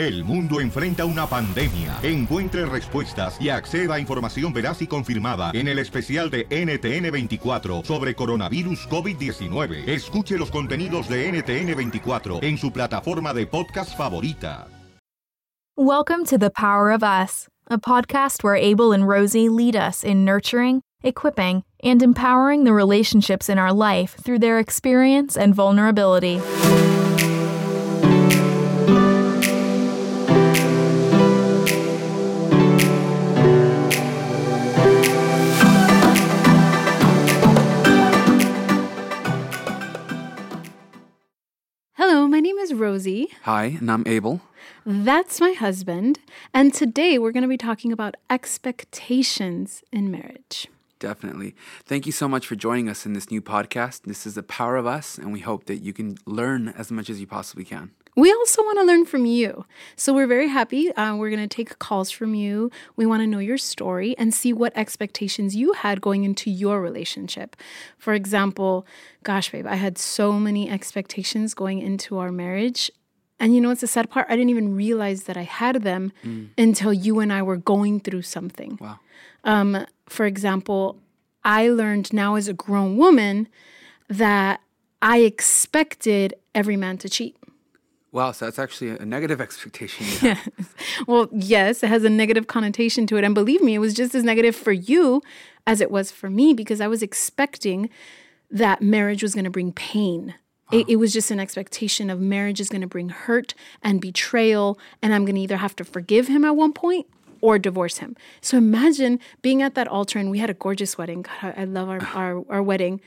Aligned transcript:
El 0.00 0.24
mundo 0.24 0.62
enfrenta 0.62 1.04
una 1.04 1.26
pandemia. 1.26 1.98
Encuentre 2.02 2.64
respuestas 2.64 3.38
y 3.38 3.50
acceda 3.50 3.96
a 3.96 4.00
información 4.00 4.50
veraz 4.50 4.80
y 4.80 4.86
confirmada 4.86 5.50
en 5.52 5.68
el 5.68 5.78
especial 5.78 6.30
de 6.30 6.48
NTN24 6.48 7.84
sobre 7.84 8.14
coronavirus 8.14 8.88
COVID-19. 8.88 9.86
Escuche 9.86 10.38
los 10.38 10.50
contenidos 10.50 11.06
de 11.06 11.30
NTN24 11.30 12.42
en 12.42 12.56
su 12.56 12.72
plataforma 12.72 13.34
de 13.34 13.46
podcast 13.46 13.94
favorita. 13.94 14.68
Welcome 15.76 16.24
to 16.30 16.38
The 16.38 16.48
Power 16.48 16.90
of 16.90 17.02
Us, 17.02 17.48
a 17.68 17.76
podcast 17.76 18.42
where 18.42 18.56
Abel 18.56 18.92
and 18.92 19.06
Rosie 19.06 19.50
lead 19.50 19.76
us 19.76 20.02
in 20.02 20.24
nurturing, 20.24 20.80
equipping, 21.02 21.62
and 21.84 22.02
empowering 22.02 22.64
the 22.64 22.72
relationships 22.72 23.50
in 23.50 23.58
our 23.58 23.74
life 23.74 24.16
through 24.24 24.38
their 24.38 24.58
experience 24.58 25.36
and 25.36 25.54
vulnerability. 25.54 26.40
Rosie. 42.80 43.28
Hi, 43.42 43.76
and 43.78 43.90
I'm 43.90 44.04
Abel. 44.06 44.40
That's 44.86 45.38
my 45.40 45.52
husband. 45.52 46.18
And 46.54 46.72
today 46.72 47.18
we're 47.18 47.30
going 47.30 47.42
to 47.42 47.48
be 47.48 47.58
talking 47.58 47.92
about 47.92 48.16
expectations 48.30 49.84
in 49.92 50.10
marriage. 50.10 50.66
Definitely. 50.98 51.54
Thank 51.84 52.06
you 52.06 52.12
so 52.12 52.26
much 52.26 52.46
for 52.46 52.56
joining 52.56 52.88
us 52.88 53.04
in 53.04 53.12
this 53.12 53.30
new 53.30 53.42
podcast. 53.42 54.02
This 54.04 54.26
is 54.26 54.34
the 54.34 54.42
power 54.42 54.76
of 54.76 54.86
us, 54.86 55.18
and 55.18 55.32
we 55.32 55.40
hope 55.40 55.64
that 55.66 55.76
you 55.76 55.92
can 55.92 56.16
learn 56.26 56.68
as 56.68 56.90
much 56.90 57.10
as 57.10 57.20
you 57.20 57.26
possibly 57.26 57.64
can. 57.64 57.92
We 58.16 58.32
also 58.32 58.62
want 58.62 58.78
to 58.78 58.84
learn 58.84 59.06
from 59.06 59.24
you. 59.24 59.64
So 59.96 60.12
we're 60.12 60.26
very 60.26 60.48
happy. 60.48 60.92
Uh, 60.94 61.16
we're 61.16 61.30
going 61.30 61.48
to 61.48 61.54
take 61.54 61.78
calls 61.78 62.10
from 62.10 62.34
you. 62.34 62.70
We 62.96 63.06
want 63.06 63.22
to 63.22 63.26
know 63.26 63.38
your 63.38 63.58
story 63.58 64.16
and 64.18 64.34
see 64.34 64.52
what 64.52 64.72
expectations 64.76 65.54
you 65.54 65.72
had 65.74 66.00
going 66.00 66.24
into 66.24 66.50
your 66.50 66.80
relationship. 66.80 67.56
For 67.98 68.12
example, 68.12 68.86
gosh, 69.22 69.52
babe, 69.52 69.66
I 69.66 69.76
had 69.76 69.96
so 69.96 70.32
many 70.32 70.68
expectations 70.68 71.54
going 71.54 71.80
into 71.80 72.18
our 72.18 72.32
marriage. 72.32 72.90
And 73.38 73.54
you 73.54 73.60
know 73.60 73.68
what's 73.68 73.80
the 73.80 73.86
sad 73.86 74.10
part? 74.10 74.26
I 74.28 74.36
didn't 74.36 74.50
even 74.50 74.76
realize 74.76 75.24
that 75.24 75.36
I 75.36 75.44
had 75.44 75.82
them 75.82 76.12
until 76.58 76.92
you 76.92 77.20
and 77.20 77.32
I 77.32 77.42
were 77.42 77.56
going 77.56 78.00
through 78.00 78.22
something. 78.22 78.76
Wow. 78.80 79.00
Um, 79.44 79.86
for 80.08 80.26
example, 80.26 80.98
I 81.42 81.68
learned 81.68 82.12
now 82.12 82.34
as 82.34 82.48
a 82.48 82.52
grown 82.52 82.98
woman 82.98 83.48
that 84.08 84.60
I 85.00 85.18
expected 85.20 86.34
every 86.54 86.76
man 86.76 86.98
to 86.98 87.08
cheat. 87.08 87.36
Wow, 88.12 88.32
so 88.32 88.44
that's 88.44 88.58
actually 88.58 88.90
a 88.90 89.04
negative 89.04 89.40
expectation. 89.46 90.04
Have. 90.06 90.74
Well, 91.06 91.28
yes, 91.32 91.82
it 91.82 91.88
has 91.88 92.04
a 92.04 92.10
negative 92.10 92.46
connotation 92.46 93.06
to 93.08 93.16
it. 93.16 93.24
And 93.24 93.34
believe 93.34 93.62
me, 93.62 93.74
it 93.74 93.78
was 93.78 93.94
just 93.94 94.14
as 94.14 94.24
negative 94.24 94.56
for 94.56 94.72
you 94.72 95.22
as 95.66 95.80
it 95.80 95.90
was 95.90 96.10
for 96.10 96.28
me 96.28 96.52
because 96.52 96.80
I 96.80 96.88
was 96.88 97.02
expecting 97.02 97.88
that 98.50 98.82
marriage 98.82 99.22
was 99.22 99.34
going 99.34 99.44
to 99.44 99.50
bring 99.50 99.72
pain. 99.72 100.34
It, 100.72 100.88
it 100.88 100.96
was 100.96 101.12
just 101.12 101.30
an 101.30 101.40
expectation 101.40 102.10
of 102.10 102.20
marriage 102.20 102.60
is 102.60 102.68
going 102.68 102.80
to 102.80 102.86
bring 102.86 103.08
hurt 103.08 103.54
and 103.82 104.00
betrayal, 104.00 104.78
and 105.02 105.14
I'm 105.14 105.24
going 105.24 105.34
to 105.34 105.40
either 105.40 105.56
have 105.56 105.76
to 105.76 105.84
forgive 105.84 106.28
him 106.28 106.44
at 106.44 106.56
one 106.56 106.72
point 106.72 107.06
or 107.40 107.58
divorce 107.58 107.98
him. 107.98 108.16
So 108.40 108.56
imagine 108.56 109.18
being 109.42 109.62
at 109.62 109.74
that 109.74 109.88
altar, 109.88 110.18
and 110.18 110.30
we 110.30 110.38
had 110.38 110.50
a 110.50 110.54
gorgeous 110.54 110.98
wedding. 110.98 111.22
God, 111.22 111.54
I 111.56 111.62
I 111.62 111.64
love 111.64 111.88
our, 111.88 112.00
our, 112.14 112.44
our 112.48 112.62
wedding. 112.62 113.00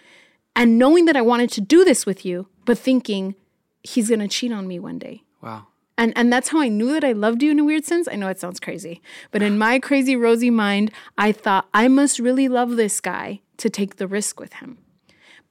And 0.56 0.78
knowing 0.78 1.06
that 1.06 1.16
I 1.16 1.22
wanted 1.22 1.52
to 1.52 1.62
do 1.62 1.84
this 1.84 2.06
with 2.06 2.26
you, 2.26 2.48
but 2.66 2.78
thinking 2.78 3.36
he's 3.84 4.10
going 4.10 4.20
to 4.20 4.28
cheat 4.28 4.52
on 4.52 4.68
me 4.68 4.80
one 4.80 5.00
day. 5.00 5.24
Wow. 5.42 5.68
And 5.98 6.12
and 6.18 6.34
that's 6.34 6.50
how 6.50 6.60
I 6.60 6.70
knew 6.70 6.94
that 6.94 7.04
I 7.04 7.12
loved 7.12 7.44
you 7.44 7.52
in 7.52 7.60
a 7.60 7.64
weird 7.64 7.86
sense. 7.86 8.08
I 8.12 8.16
know 8.16 8.28
it 8.28 8.40
sounds 8.40 8.60
crazy, 8.60 9.02
but 9.30 9.44
in 9.44 9.60
my 9.60 9.78
crazy 9.78 10.16
rosy 10.16 10.50
mind, 10.50 10.92
I 11.20 11.32
thought 11.32 11.68
I 11.74 11.88
must 11.88 12.18
really 12.18 12.48
love 12.48 12.78
this 12.78 13.00
guy 13.00 13.42
to 13.58 13.70
take 13.70 13.98
the 13.98 14.08
risk 14.08 14.40
with 14.40 14.54
him. 14.54 14.80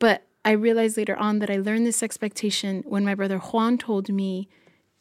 But 0.01 0.27
I 0.45 0.51
realized 0.53 0.97
later 0.97 1.17
on 1.17 1.39
that 1.39 1.51
I 1.51 1.59
learned 1.59 1.87
this 1.87 2.03
expectation 2.03 2.83
when 2.87 3.05
my 3.05 3.15
brother 3.15 3.39
Juan 3.39 3.79
told 3.79 4.09
me 4.09 4.49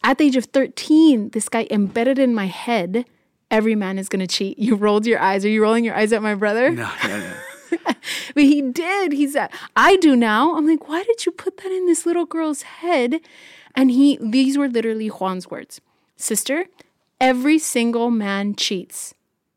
at 0.03 0.17
the 0.17 0.25
age 0.25 0.35
of 0.35 0.45
13, 0.45 1.29
this 1.29 1.49
guy 1.49 1.67
embedded 1.69 2.19
in 2.19 2.33
my 2.33 2.45
head, 2.45 3.05
every 3.49 3.75
man 3.75 3.97
is 3.97 4.09
going 4.09 4.19
to 4.19 4.27
cheat. 4.27 4.57
You 4.59 4.75
rolled 4.75 5.05
your 5.05 5.19
eyes. 5.19 5.45
Are 5.45 5.49
you 5.49 5.61
rolling 5.61 5.85
your 5.85 5.95
eyes 5.95 6.13
at 6.13 6.21
my 6.21 6.35
brother? 6.35 6.71
No, 6.71 6.89
no, 7.03 7.19
no. 7.19 7.33
But 8.33 8.43
he 8.43 8.61
did. 8.61 9.11
He 9.13 9.27
said, 9.27 9.49
I 9.75 9.95
do 9.97 10.15
now. 10.15 10.55
I'm 10.55 10.65
like, 10.67 10.87
why 10.87 11.03
did 11.03 11.25
you 11.25 11.31
put 11.31 11.57
that 11.57 11.71
in 11.71 11.85
this 11.85 12.05
little 12.05 12.25
girl's 12.25 12.61
head? 12.63 13.19
And 13.75 13.91
he, 13.91 14.17
these 14.21 14.57
were 14.57 14.67
literally 14.69 15.07
Juan's 15.07 15.49
words 15.49 15.81
Sister, 16.17 16.65
every 17.19 17.57
single 17.59 18.11
man 18.11 18.55
cheats. 18.55 19.13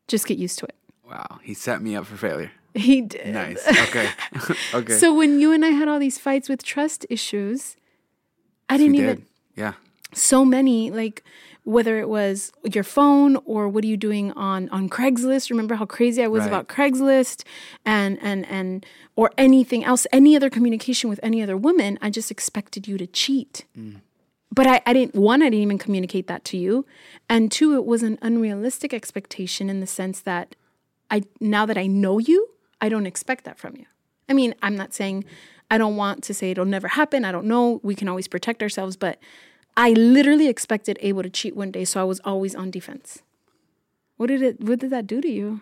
Just 0.07 0.27
get 0.27 0.37
used 0.37 0.59
to 0.59 0.65
it. 0.65 0.75
Wow, 1.07 1.39
he 1.43 1.53
set 1.53 1.81
me 1.81 1.95
up 1.95 2.05
for 2.05 2.17
failure. 2.17 2.51
He 2.73 3.01
did. 3.01 3.33
Nice. 3.33 3.65
Okay. 3.67 4.09
okay. 4.73 4.93
So 4.93 5.13
when 5.13 5.39
you 5.39 5.53
and 5.53 5.63
I 5.63 5.69
had 5.69 5.87
all 5.87 5.99
these 5.99 6.17
fights 6.17 6.49
with 6.49 6.63
trust 6.63 7.05
issues, 7.09 7.75
I 8.69 8.77
didn't 8.77 8.95
did. 8.97 9.01
even, 9.03 9.25
Yeah. 9.55 9.73
so 10.13 10.43
many, 10.43 10.91
like, 10.91 11.23
whether 11.65 11.99
it 11.99 12.07
was 12.07 12.51
your 12.63 12.83
phone 12.83 13.35
or 13.43 13.67
what 13.67 13.83
are 13.83 13.87
you 13.87 13.97
doing 13.97 14.31
on 14.33 14.69
on 14.69 14.87
Craigslist? 14.87 15.49
Remember 15.49 15.75
how 15.75 15.85
crazy 15.85 16.23
I 16.23 16.27
was 16.27 16.41
Right. 16.41 16.47
about 16.47 16.67
Craigslist 16.67 17.43
and 17.85 18.17
and 18.21 18.45
and 18.47 18.85
or 19.15 19.31
anything 19.37 19.83
else, 19.83 20.07
any 20.13 20.35
other 20.35 20.49
communication 20.49 21.09
with 21.09 21.19
any 21.23 21.41
other 21.41 21.57
woman? 21.57 21.97
I 22.01 22.09
just 22.09 22.31
expected 22.31 22.87
you 22.87 22.97
to 22.97 23.07
cheat. 23.07 23.65
Mm. 23.77 24.01
But 24.53 24.67
I, 24.67 24.81
I 24.85 24.93
didn't 24.93 25.15
one, 25.15 25.41
I 25.41 25.45
didn't 25.45 25.63
even 25.63 25.77
communicate 25.79 26.27
that 26.27 26.45
to 26.45 26.57
you. 26.57 26.85
And 27.27 27.51
two, 27.51 27.75
it 27.75 27.85
was 27.85 28.03
an 28.03 28.17
unrealistic 28.21 28.93
expectation 28.93 29.69
in 29.69 29.79
the 29.79 29.87
sense 29.87 30.21
that 30.21 30.55
I 31.11 31.23
now 31.41 31.65
that 31.65 31.77
I 31.77 31.87
know 31.87 32.19
you, 32.19 32.49
I 32.79 32.89
don't 32.89 33.07
expect 33.07 33.43
that 33.45 33.57
from 33.57 33.75
you. 33.75 33.85
I 34.29 34.33
mean, 34.33 34.53
I'm 34.61 34.75
not 34.75 34.93
saying 34.93 35.25
I 35.71 35.79
don't 35.79 35.95
want 35.95 36.23
to 36.25 36.33
say 36.33 36.51
it'll 36.51 36.65
never 36.65 36.89
happen. 36.89 37.25
I 37.25 37.31
don't 37.31 37.47
know. 37.47 37.79
We 37.81 37.95
can 37.95 38.07
always 38.07 38.27
protect 38.27 38.61
ourselves, 38.61 38.95
but 38.95 39.17
I 39.77 39.91
literally 39.91 40.47
expected 40.47 40.97
Abel 41.01 41.23
to 41.23 41.29
cheat 41.29 41.55
one 41.55 41.71
day, 41.71 41.85
so 41.85 41.99
I 41.99 42.03
was 42.03 42.19
always 42.23 42.55
on 42.55 42.71
defense. 42.71 43.21
What 44.17 44.27
did 44.27 44.41
it 44.41 44.61
what 44.61 44.79
did 44.79 44.89
that 44.91 45.07
do 45.07 45.21
to 45.21 45.29
you? 45.29 45.61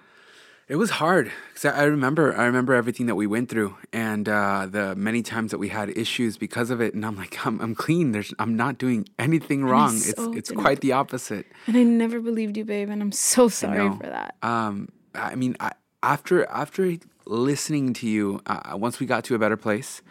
It 0.69 0.78
was 0.78 0.91
hard 0.91 1.31
because 1.50 1.66
I 1.66 1.84
remember 1.84 2.35
I 2.38 2.46
remember 2.46 2.74
everything 2.74 3.07
that 3.07 3.16
we 3.16 3.28
went 3.28 3.50
through 3.50 3.75
and 3.91 4.29
uh, 4.29 4.68
the 4.69 4.96
many 4.96 5.22
times 5.22 5.51
that 5.51 5.57
we 5.57 5.69
had 5.69 5.90
issues 5.97 6.38
because 6.38 6.69
of 6.69 6.79
it. 6.79 6.94
And 6.94 7.06
I'm 7.06 7.18
like, 7.18 7.46
I'm, 7.46 7.59
I'm 7.59 7.75
clean. 7.75 8.12
There's 8.12 8.34
I'm 8.40 8.56
not 8.56 8.78
doing 8.78 9.07
anything 9.19 9.66
wrong. 9.66 9.97
so 9.97 10.31
it's 10.31 10.51
it's 10.51 10.51
quite 10.51 10.81
the 10.81 10.94
opposite. 10.94 11.47
And 11.68 11.75
I 11.75 11.84
never 11.84 12.22
believed 12.22 12.56
you, 12.56 12.66
babe, 12.66 12.90
and 12.90 13.01
I'm 13.01 13.12
so 13.12 13.50
sorry 13.50 13.90
for 13.97 14.07
that. 14.07 14.35
Um, 14.41 14.90
I 15.13 15.35
mean, 15.35 15.57
I, 15.59 15.74
after 16.01 16.45
after 16.45 16.97
listening 17.25 17.94
to 17.95 18.07
you, 18.07 18.41
uh, 18.45 18.78
once 18.78 19.00
we 19.00 19.06
got 19.06 19.25
to 19.25 19.35
a 19.35 19.40
better 19.40 19.57
place, 19.57 20.01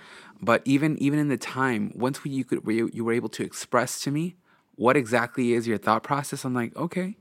but 0.42 0.60
even 0.64 0.98
even 0.98 1.18
in 1.20 1.28
the 1.28 1.38
time, 1.38 1.92
once 1.94 2.24
we, 2.24 2.30
you 2.32 2.44
could 2.44 2.62
you, 2.66 2.90
you 2.92 3.04
were 3.04 3.12
able 3.12 3.28
to 3.30 3.44
express 3.44 4.00
to 4.00 4.10
me 4.10 4.34
what 4.74 4.96
exactly 4.96 5.52
is 5.52 5.68
your 5.68 5.78
thought 5.78 6.02
process, 6.02 6.44
I'm 6.44 6.54
like, 6.54 6.76
okay, 6.76 7.16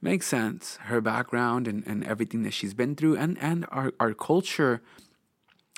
makes 0.00 0.26
sense. 0.26 0.76
Her 0.82 1.00
background 1.00 1.66
and, 1.66 1.84
and 1.86 2.04
everything 2.04 2.44
that 2.44 2.52
she's 2.52 2.72
been 2.72 2.94
through, 2.94 3.16
and 3.16 3.36
and 3.40 3.66
our 3.70 3.92
our 3.98 4.14
culture 4.14 4.80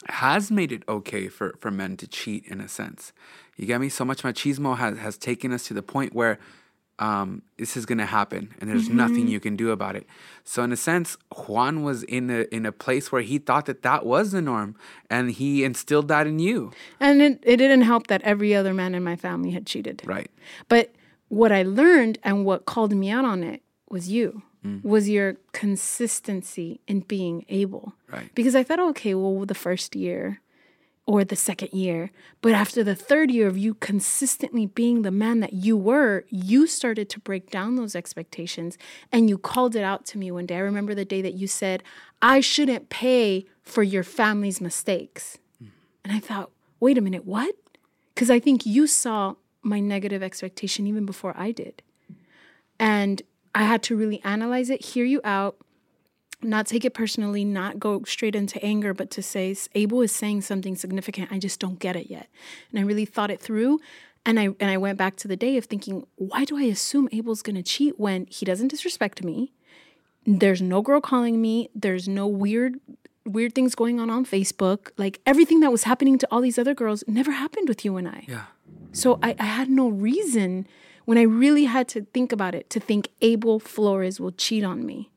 has 0.09 0.51
made 0.51 0.71
it 0.71 0.83
okay 0.89 1.29
for 1.29 1.55
for 1.59 1.71
men 1.71 1.97
to 1.97 2.07
cheat 2.07 2.45
in 2.47 2.61
a 2.61 2.69
sense. 2.69 3.13
You 3.57 3.67
get 3.67 3.81
me? 3.81 3.89
So 3.89 4.05
much 4.05 4.23
machismo 4.23 4.77
has 4.77 4.99
has 4.99 5.17
taken 5.17 5.53
us 5.53 5.67
to 5.69 5.75
the 5.75 5.83
point 5.83 6.15
where 6.15 6.39
um, 7.03 7.43
this 7.59 7.77
is 7.77 7.85
gonna 7.85 8.07
happen, 8.07 8.55
and 8.61 8.71
there's 8.71 8.89
nothing 8.89 9.27
you 9.27 9.41
can 9.41 9.57
do 9.57 9.73
about 9.73 9.97
it. 9.97 10.07
So 10.45 10.63
in 10.63 10.71
a 10.71 10.77
sense, 10.77 11.17
Juan 11.49 11.83
was 11.83 12.05
in 12.05 12.31
a 12.31 12.43
in 12.55 12.65
a 12.65 12.71
place 12.71 13.11
where 13.11 13.23
he 13.23 13.39
thought 13.39 13.67
that 13.67 13.83
that 13.83 14.07
was 14.07 14.31
the 14.31 14.41
norm, 14.41 14.77
and 15.11 15.33
he 15.33 15.65
instilled 15.65 16.07
that 16.09 16.29
in 16.29 16.39
you. 16.39 16.71
And 17.01 17.21
it, 17.21 17.41
it 17.43 17.57
didn't 17.57 17.83
help 17.83 18.07
that 18.07 18.23
every 18.23 18.55
other 18.55 18.73
man 18.73 18.95
in 18.95 19.03
my 19.03 19.17
family 19.17 19.51
had 19.51 19.67
cheated. 19.67 20.03
Right. 20.05 20.31
But 20.69 20.95
what 21.27 21.51
I 21.51 21.65
learned 21.65 22.19
and 22.23 22.45
what 22.45 22.67
called 22.67 22.93
me 22.93 23.11
out 23.11 23.25
on 23.25 23.43
it 23.43 23.63
was 23.91 24.09
you, 24.09 24.43
was 24.85 25.09
your 25.09 25.39
consistency 25.51 26.81
in 26.87 27.01
being 27.01 27.45
able. 27.49 27.95
Right. 28.13 28.33
Because 28.35 28.55
I 28.55 28.63
thought, 28.63 28.79
okay, 28.91 29.15
well, 29.15 29.45
the 29.45 29.55
first 29.55 29.97
year 29.97 30.41
or 31.05 31.25
the 31.25 31.37
second 31.37 31.73
year, 31.73 32.11
but 32.41 32.53
after 32.53 32.85
the 32.85 32.95
third 32.95 33.31
year 33.31 33.49
of 33.49 33.59
you 33.59 33.75
consistently 33.75 34.67
being 34.67 35.03
the 35.03 35.11
man 35.11 35.41
that 35.41 35.53
you 35.53 35.77
were, 35.77 36.25
you 36.31 36.67
started 36.67 37.09
to 37.11 37.19
break 37.19 37.51
down 37.51 37.75
those 37.75 37.97
expectations 37.97 38.79
and 39.11 39.29
you 39.29 39.37
called 39.37 39.75
it 39.75 39.83
out 39.83 40.07
to 40.07 40.19
me 40.19 40.31
one 40.31 40.47
day. 40.47 40.57
I 40.57 40.61
remember 40.61 40.95
the 40.95 41.05
day 41.05 41.21
that 41.21 41.35
you 41.35 41.49
said, 41.49 41.83
I 42.21 42.41
shouldn't 42.41 42.89
pay 42.89 43.47
for 43.63 43.83
your 43.83 44.05
family's 44.05 44.61
mistakes. 44.61 45.39
And 46.05 46.13
I 46.13 46.21
thought, 46.21 46.51
wait 46.79 46.99
a 46.99 47.01
minute, 47.01 47.25
what? 47.25 47.55
Because 48.15 48.31
I 48.31 48.39
think 48.39 48.65
you 48.65 48.87
saw 48.87 49.35
my 49.63 49.81
negative 49.81 50.23
expectation 50.23 50.87
even 50.87 51.05
before 51.05 51.35
I 51.37 51.51
did. 51.51 51.83
And 52.79 53.23
I 53.55 53.65
had 53.65 53.83
to 53.85 53.97
really 53.97 54.21
analyze 54.25 54.71
it, 54.71 54.85
hear 54.85 55.05
you 55.05 55.21
out, 55.25 55.57
not 56.43 56.67
take 56.67 56.85
it 56.85 56.95
personally, 56.95 57.45
not 57.45 57.79
go 57.79 58.03
straight 58.05 58.35
into 58.35 58.63
anger, 58.65 58.95
but 58.95 59.11
to 59.13 59.23
say, 59.23 59.55
Abel 59.75 60.03
is 60.03 60.13
saying 60.13 60.43
something 60.43 60.77
significant. 60.77 61.33
I 61.33 61.39
just 61.39 61.61
don't 61.61 61.79
get 61.79 61.97
it 61.97 62.11
yet. 62.11 62.29
And 62.71 62.81
I 62.81 62.83
really 62.83 63.05
thought 63.05 63.31
it 63.31 63.41
through. 63.41 63.81
And 64.25 64.39
I 64.39 64.51
and 64.61 64.71
I 64.71 64.77
went 64.77 64.99
back 64.99 65.17
to 65.17 65.29
the 65.29 65.37
day 65.37 65.57
of 65.57 65.65
thinking, 65.65 66.07
why 66.17 66.45
do 66.45 66.57
I 66.57 66.63
assume 66.63 67.09
Abel's 67.13 67.43
gonna 67.43 67.63
cheat 67.63 67.99
when 67.99 68.27
he 68.27 68.47
doesn't 68.47 68.69
disrespect 68.69 69.25
me? 69.25 69.53
There's 70.25 70.63
no 70.63 70.81
girl 70.83 71.01
calling 71.01 71.41
me. 71.41 71.71
There's 71.75 72.09
no 72.09 72.27
weird 72.27 72.79
weird 73.25 73.55
things 73.55 73.75
going 73.75 73.99
on 73.99 74.11
on 74.11 74.25
Facebook. 74.25 74.91
Like 74.97 75.21
everything 75.27 75.61
that 75.61 75.73
was 75.73 75.85
happening 75.85 76.19
to 76.19 76.29
all 76.31 76.41
these 76.41 76.59
other 76.59 76.75
girls 76.75 77.03
never 77.07 77.33
happened 77.33 77.69
with 77.69 77.85
you 77.85 77.97
and 77.97 78.09
I. 78.09 78.25
Yeah. 78.29 78.45
So 78.93 79.19
I, 79.23 79.35
I 79.39 79.45
had 79.45 79.69
no 79.69 79.89
reason 79.89 80.67
when 81.05 81.19
I 81.19 81.23
really 81.23 81.65
had 81.65 81.89
to 81.89 82.03
think 82.15 82.31
about 82.31 82.55
it 82.55 82.71
to 82.71 82.81
think 82.81 83.09
Abel 83.23 83.59
Flores 83.59 84.21
will 84.21 84.33
cheat 84.33 84.63
on 84.63 84.87
me 84.87 85.12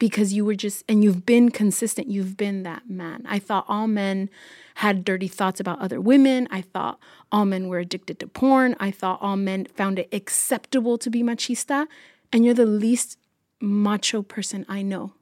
because 0.00 0.32
you 0.32 0.44
were 0.44 0.56
just, 0.56 0.82
and 0.88 1.04
you've 1.04 1.24
been 1.26 1.50
consistent. 1.50 2.10
You've 2.10 2.36
been 2.36 2.64
that 2.64 2.88
man. 2.88 3.24
I 3.28 3.38
thought 3.38 3.66
all 3.68 3.86
men 3.86 4.30
had 4.76 5.04
dirty 5.04 5.28
thoughts 5.28 5.60
about 5.60 5.78
other 5.78 6.00
women. 6.00 6.48
I 6.50 6.62
thought 6.62 6.98
all 7.30 7.44
men 7.44 7.68
were 7.68 7.78
addicted 7.78 8.18
to 8.20 8.26
porn. 8.26 8.74
I 8.80 8.90
thought 8.90 9.20
all 9.20 9.36
men 9.36 9.66
found 9.66 9.98
it 9.98 10.08
acceptable 10.10 10.96
to 10.96 11.10
be 11.10 11.22
machista. 11.22 11.86
And 12.32 12.46
you're 12.46 12.54
the 12.54 12.64
least 12.64 13.18
macho 13.60 14.22
person 14.22 14.64
I 14.68 14.80
know. 14.80 15.12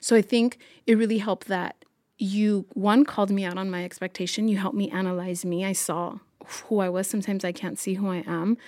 So 0.00 0.14
I 0.14 0.22
think 0.22 0.58
it 0.86 0.98
really 0.98 1.18
helped 1.18 1.48
that 1.48 1.84
you, 2.18 2.66
one, 2.74 3.06
called 3.06 3.30
me 3.30 3.46
out 3.46 3.56
on 3.56 3.70
my 3.70 3.84
expectation. 3.84 4.48
You 4.48 4.58
helped 4.58 4.76
me 4.76 4.90
analyze 4.90 5.46
me. 5.46 5.64
I 5.64 5.72
saw 5.72 6.18
who 6.64 6.80
I 6.80 6.90
was. 6.90 7.06
Sometimes 7.06 7.42
I 7.42 7.52
can't 7.52 7.78
see 7.78 7.94
who 7.94 8.10
I 8.10 8.22
am. 8.26 8.58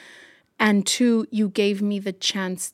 And 0.58 0.86
two, 0.86 1.26
you 1.30 1.50
gave 1.50 1.82
me 1.82 1.98
the 1.98 2.12
chance 2.14 2.72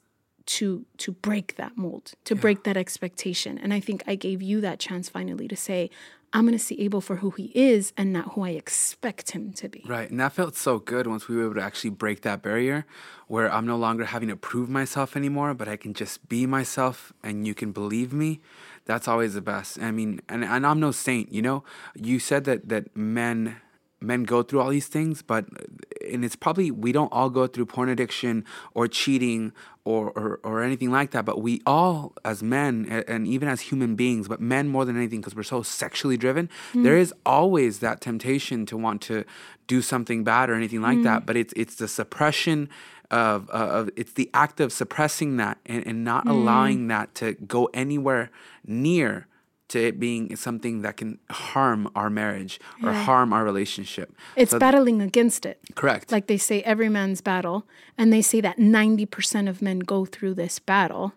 to 0.48 0.86
to 0.96 1.12
break 1.12 1.56
that 1.56 1.76
mold, 1.76 2.12
to 2.24 2.34
yeah. 2.34 2.40
break 2.40 2.64
that 2.64 2.76
expectation. 2.76 3.58
And 3.58 3.72
I 3.74 3.80
think 3.80 4.02
I 4.06 4.14
gave 4.14 4.42
you 4.42 4.60
that 4.62 4.78
chance 4.78 5.08
finally 5.08 5.46
to 5.46 5.56
say, 5.56 5.90
I'm 6.32 6.44
going 6.44 6.56
to 6.56 6.62
see 6.62 6.78
Abel 6.80 7.00
for 7.00 7.16
who 7.16 7.30
he 7.30 7.52
is 7.54 7.92
and 7.96 8.12
not 8.12 8.32
who 8.32 8.42
I 8.42 8.50
expect 8.50 9.30
him 9.32 9.52
to 9.54 9.68
be. 9.68 9.82
Right. 9.86 10.10
And 10.10 10.20
that 10.20 10.32
felt 10.32 10.56
so 10.56 10.78
good 10.78 11.06
once 11.06 11.28
we 11.28 11.36
were 11.36 11.44
able 11.44 11.54
to 11.54 11.62
actually 11.62 11.90
break 11.90 12.22
that 12.22 12.42
barrier 12.42 12.86
where 13.28 13.52
I'm 13.52 13.66
no 13.66 13.76
longer 13.76 14.06
having 14.06 14.28
to 14.28 14.36
prove 14.36 14.68
myself 14.68 15.16
anymore, 15.16 15.54
but 15.54 15.68
I 15.68 15.76
can 15.76 15.94
just 15.94 16.28
be 16.28 16.46
myself 16.46 17.12
and 17.22 17.46
you 17.46 17.54
can 17.54 17.72
believe 17.72 18.12
me. 18.12 18.40
That's 18.84 19.08
always 19.08 19.34
the 19.34 19.42
best. 19.42 19.80
I 19.80 19.90
mean, 19.90 20.20
and, 20.28 20.44
and 20.44 20.66
I'm 20.66 20.80
no 20.80 20.92
saint, 20.92 21.32
you 21.32 21.42
know? 21.42 21.62
You 21.94 22.18
said 22.18 22.44
that, 22.44 22.68
that 22.68 22.96
men 22.96 23.56
men 24.00 24.24
go 24.24 24.42
through 24.42 24.60
all 24.60 24.70
these 24.70 24.86
things, 24.86 25.22
but 25.22 25.46
and 26.08 26.24
it's 26.24 26.36
probably 26.36 26.70
we 26.70 26.92
don't 26.92 27.12
all 27.12 27.30
go 27.30 27.46
through 27.46 27.66
porn 27.66 27.88
addiction 27.88 28.44
or 28.74 28.88
cheating 28.88 29.52
or, 29.84 30.10
or, 30.10 30.40
or 30.42 30.62
anything 30.62 30.90
like 30.90 31.12
that, 31.12 31.24
but 31.24 31.40
we 31.40 31.62
all 31.64 32.12
as 32.24 32.42
men 32.42 33.04
and 33.08 33.26
even 33.26 33.48
as 33.48 33.62
human 33.62 33.94
beings, 33.94 34.28
but 34.28 34.40
men 34.40 34.68
more 34.68 34.84
than 34.84 34.96
anything 34.96 35.20
because 35.20 35.34
we're 35.34 35.42
so 35.42 35.62
sexually 35.62 36.16
driven, 36.16 36.50
mm. 36.72 36.82
there 36.82 36.98
is 36.98 37.14
always 37.24 37.78
that 37.78 38.00
temptation 38.00 38.66
to 38.66 38.76
want 38.76 39.00
to 39.02 39.24
do 39.66 39.80
something 39.80 40.24
bad 40.24 40.50
or 40.50 40.54
anything 40.54 40.82
like 40.82 40.98
mm. 40.98 41.04
that. 41.04 41.24
But 41.24 41.36
it's 41.36 41.54
it's 41.56 41.76
the 41.76 41.88
suppression 41.88 42.68
of, 43.10 43.48
of 43.50 43.88
it's 43.96 44.12
the 44.12 44.28
act 44.34 44.60
of 44.60 44.72
suppressing 44.72 45.36
that 45.38 45.58
and, 45.64 45.86
and 45.86 46.04
not 46.04 46.26
mm. 46.26 46.30
allowing 46.32 46.88
that 46.88 47.14
to 47.16 47.34
go 47.34 47.70
anywhere 47.72 48.30
near 48.66 49.26
to 49.68 49.78
it 49.78 50.00
being 50.00 50.34
something 50.36 50.82
that 50.82 50.96
can 50.96 51.18
harm 51.30 51.90
our 51.94 52.10
marriage 52.10 52.58
or 52.82 52.90
yeah. 52.90 53.04
harm 53.04 53.32
our 53.32 53.44
relationship. 53.44 54.14
It's 54.34 54.50
so 54.52 54.58
battling 54.58 55.02
against 55.02 55.44
it. 55.44 55.60
Correct. 55.74 56.10
Like 56.10 56.26
they 56.26 56.38
say, 56.38 56.62
every 56.62 56.88
man's 56.88 57.20
battle. 57.20 57.66
And 57.96 58.12
they 58.12 58.22
say 58.22 58.40
that 58.40 58.58
90% 58.58 59.48
of 59.48 59.60
men 59.60 59.80
go 59.80 60.04
through 60.04 60.34
this 60.34 60.58
battle. 60.58 61.12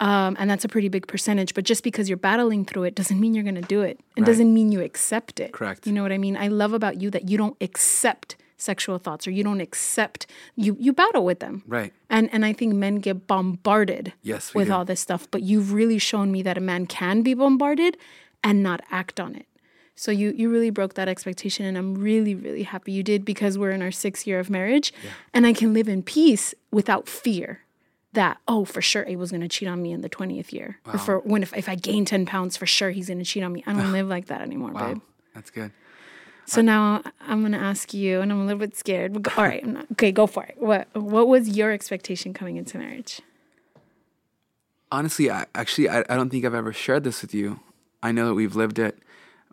Um, 0.00 0.34
and 0.38 0.50
that's 0.50 0.64
a 0.64 0.68
pretty 0.68 0.88
big 0.88 1.06
percentage. 1.06 1.52
But 1.52 1.64
just 1.64 1.84
because 1.84 2.08
you're 2.08 2.16
battling 2.16 2.64
through 2.64 2.84
it 2.84 2.94
doesn't 2.94 3.20
mean 3.20 3.34
you're 3.34 3.44
going 3.44 3.54
to 3.54 3.60
do 3.60 3.82
it. 3.82 4.00
It 4.16 4.20
right. 4.22 4.26
doesn't 4.26 4.52
mean 4.52 4.72
you 4.72 4.80
accept 4.80 5.40
it. 5.40 5.52
Correct. 5.52 5.86
You 5.86 5.92
know 5.92 6.02
what 6.02 6.12
I 6.12 6.18
mean? 6.18 6.36
I 6.36 6.48
love 6.48 6.72
about 6.72 7.00
you 7.00 7.10
that 7.10 7.28
you 7.28 7.36
don't 7.36 7.56
accept 7.60 8.36
sexual 8.60 8.98
thoughts 8.98 9.26
or 9.26 9.30
you 9.30 9.42
don't 9.42 9.60
accept 9.60 10.26
you 10.56 10.76
you 10.78 10.92
battle 10.92 11.24
with 11.24 11.40
them 11.40 11.62
right 11.66 11.92
and 12.08 12.32
and 12.32 12.44
i 12.44 12.52
think 12.52 12.74
men 12.74 12.96
get 12.96 13.26
bombarded 13.26 14.12
yes 14.22 14.54
with 14.54 14.68
do. 14.68 14.74
all 14.74 14.84
this 14.84 15.00
stuff 15.00 15.26
but 15.30 15.42
you've 15.42 15.72
really 15.72 15.98
shown 15.98 16.30
me 16.30 16.42
that 16.42 16.58
a 16.58 16.60
man 16.60 16.86
can 16.86 17.22
be 17.22 17.34
bombarded 17.34 17.96
and 18.44 18.62
not 18.62 18.80
act 18.90 19.18
on 19.18 19.34
it 19.34 19.46
so 19.94 20.10
you 20.10 20.32
you 20.36 20.50
really 20.50 20.70
broke 20.70 20.94
that 20.94 21.08
expectation 21.08 21.64
and 21.64 21.76
i'm 21.76 21.94
really 21.94 22.34
really 22.34 22.62
happy 22.62 22.92
you 22.92 23.02
did 23.02 23.24
because 23.24 23.58
we're 23.58 23.70
in 23.70 23.82
our 23.82 23.90
sixth 23.90 24.26
year 24.26 24.38
of 24.38 24.50
marriage 24.50 24.92
yeah. 25.02 25.10
and 25.32 25.46
i 25.46 25.52
can 25.52 25.72
live 25.72 25.88
in 25.88 26.02
peace 26.02 26.54
without 26.70 27.08
fear 27.08 27.60
that 28.12 28.38
oh 28.48 28.64
for 28.64 28.82
sure 28.82 29.04
abel's 29.06 29.30
going 29.30 29.40
to 29.40 29.48
cheat 29.48 29.68
on 29.68 29.80
me 29.80 29.92
in 29.92 30.00
the 30.00 30.10
20th 30.10 30.52
year 30.52 30.78
wow. 30.86 30.94
or 30.94 30.98
for 30.98 31.18
when 31.20 31.42
if, 31.42 31.56
if 31.56 31.68
i 31.68 31.74
gain 31.74 32.04
10 32.04 32.26
pounds 32.26 32.56
for 32.56 32.66
sure 32.66 32.90
he's 32.90 33.06
going 33.06 33.18
to 33.18 33.24
cheat 33.24 33.42
on 33.42 33.52
me 33.52 33.62
i 33.66 33.72
don't 33.72 33.92
live 33.98 34.08
like 34.08 34.26
that 34.26 34.40
anymore 34.40 34.72
wow. 34.72 34.88
babe 34.88 35.02
that's 35.34 35.50
good 35.50 35.72
so 36.46 36.60
now 36.60 37.02
I'm 37.20 37.42
gonna 37.42 37.58
ask 37.58 37.94
you, 37.94 38.20
and 38.20 38.32
I'm 38.32 38.40
a 38.40 38.44
little 38.44 38.58
bit 38.58 38.76
scared. 38.76 39.26
All 39.36 39.44
right, 39.44 39.64
not, 39.64 39.86
okay, 39.92 40.12
go 40.12 40.26
for 40.26 40.44
it. 40.44 40.56
What 40.58 40.88
What 40.94 41.28
was 41.28 41.48
your 41.56 41.70
expectation 41.72 42.34
coming 42.34 42.56
into 42.56 42.78
marriage? 42.78 43.20
Honestly, 44.92 45.30
I, 45.30 45.46
actually, 45.54 45.88
I, 45.88 46.00
I 46.00 46.16
don't 46.16 46.30
think 46.30 46.44
I've 46.44 46.54
ever 46.54 46.72
shared 46.72 47.04
this 47.04 47.22
with 47.22 47.32
you. 47.32 47.60
I 48.02 48.10
know 48.10 48.26
that 48.28 48.34
we've 48.34 48.56
lived 48.56 48.78
it, 48.78 48.98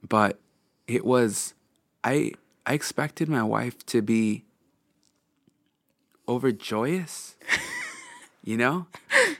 but 0.07 0.39
it 0.87 1.05
was 1.05 1.53
I 2.03 2.31
I 2.65 2.73
expected 2.73 3.29
my 3.29 3.43
wife 3.43 3.85
to 3.87 4.01
be 4.01 4.45
overjoyous. 6.27 7.35
you 8.43 8.57
know, 8.57 8.87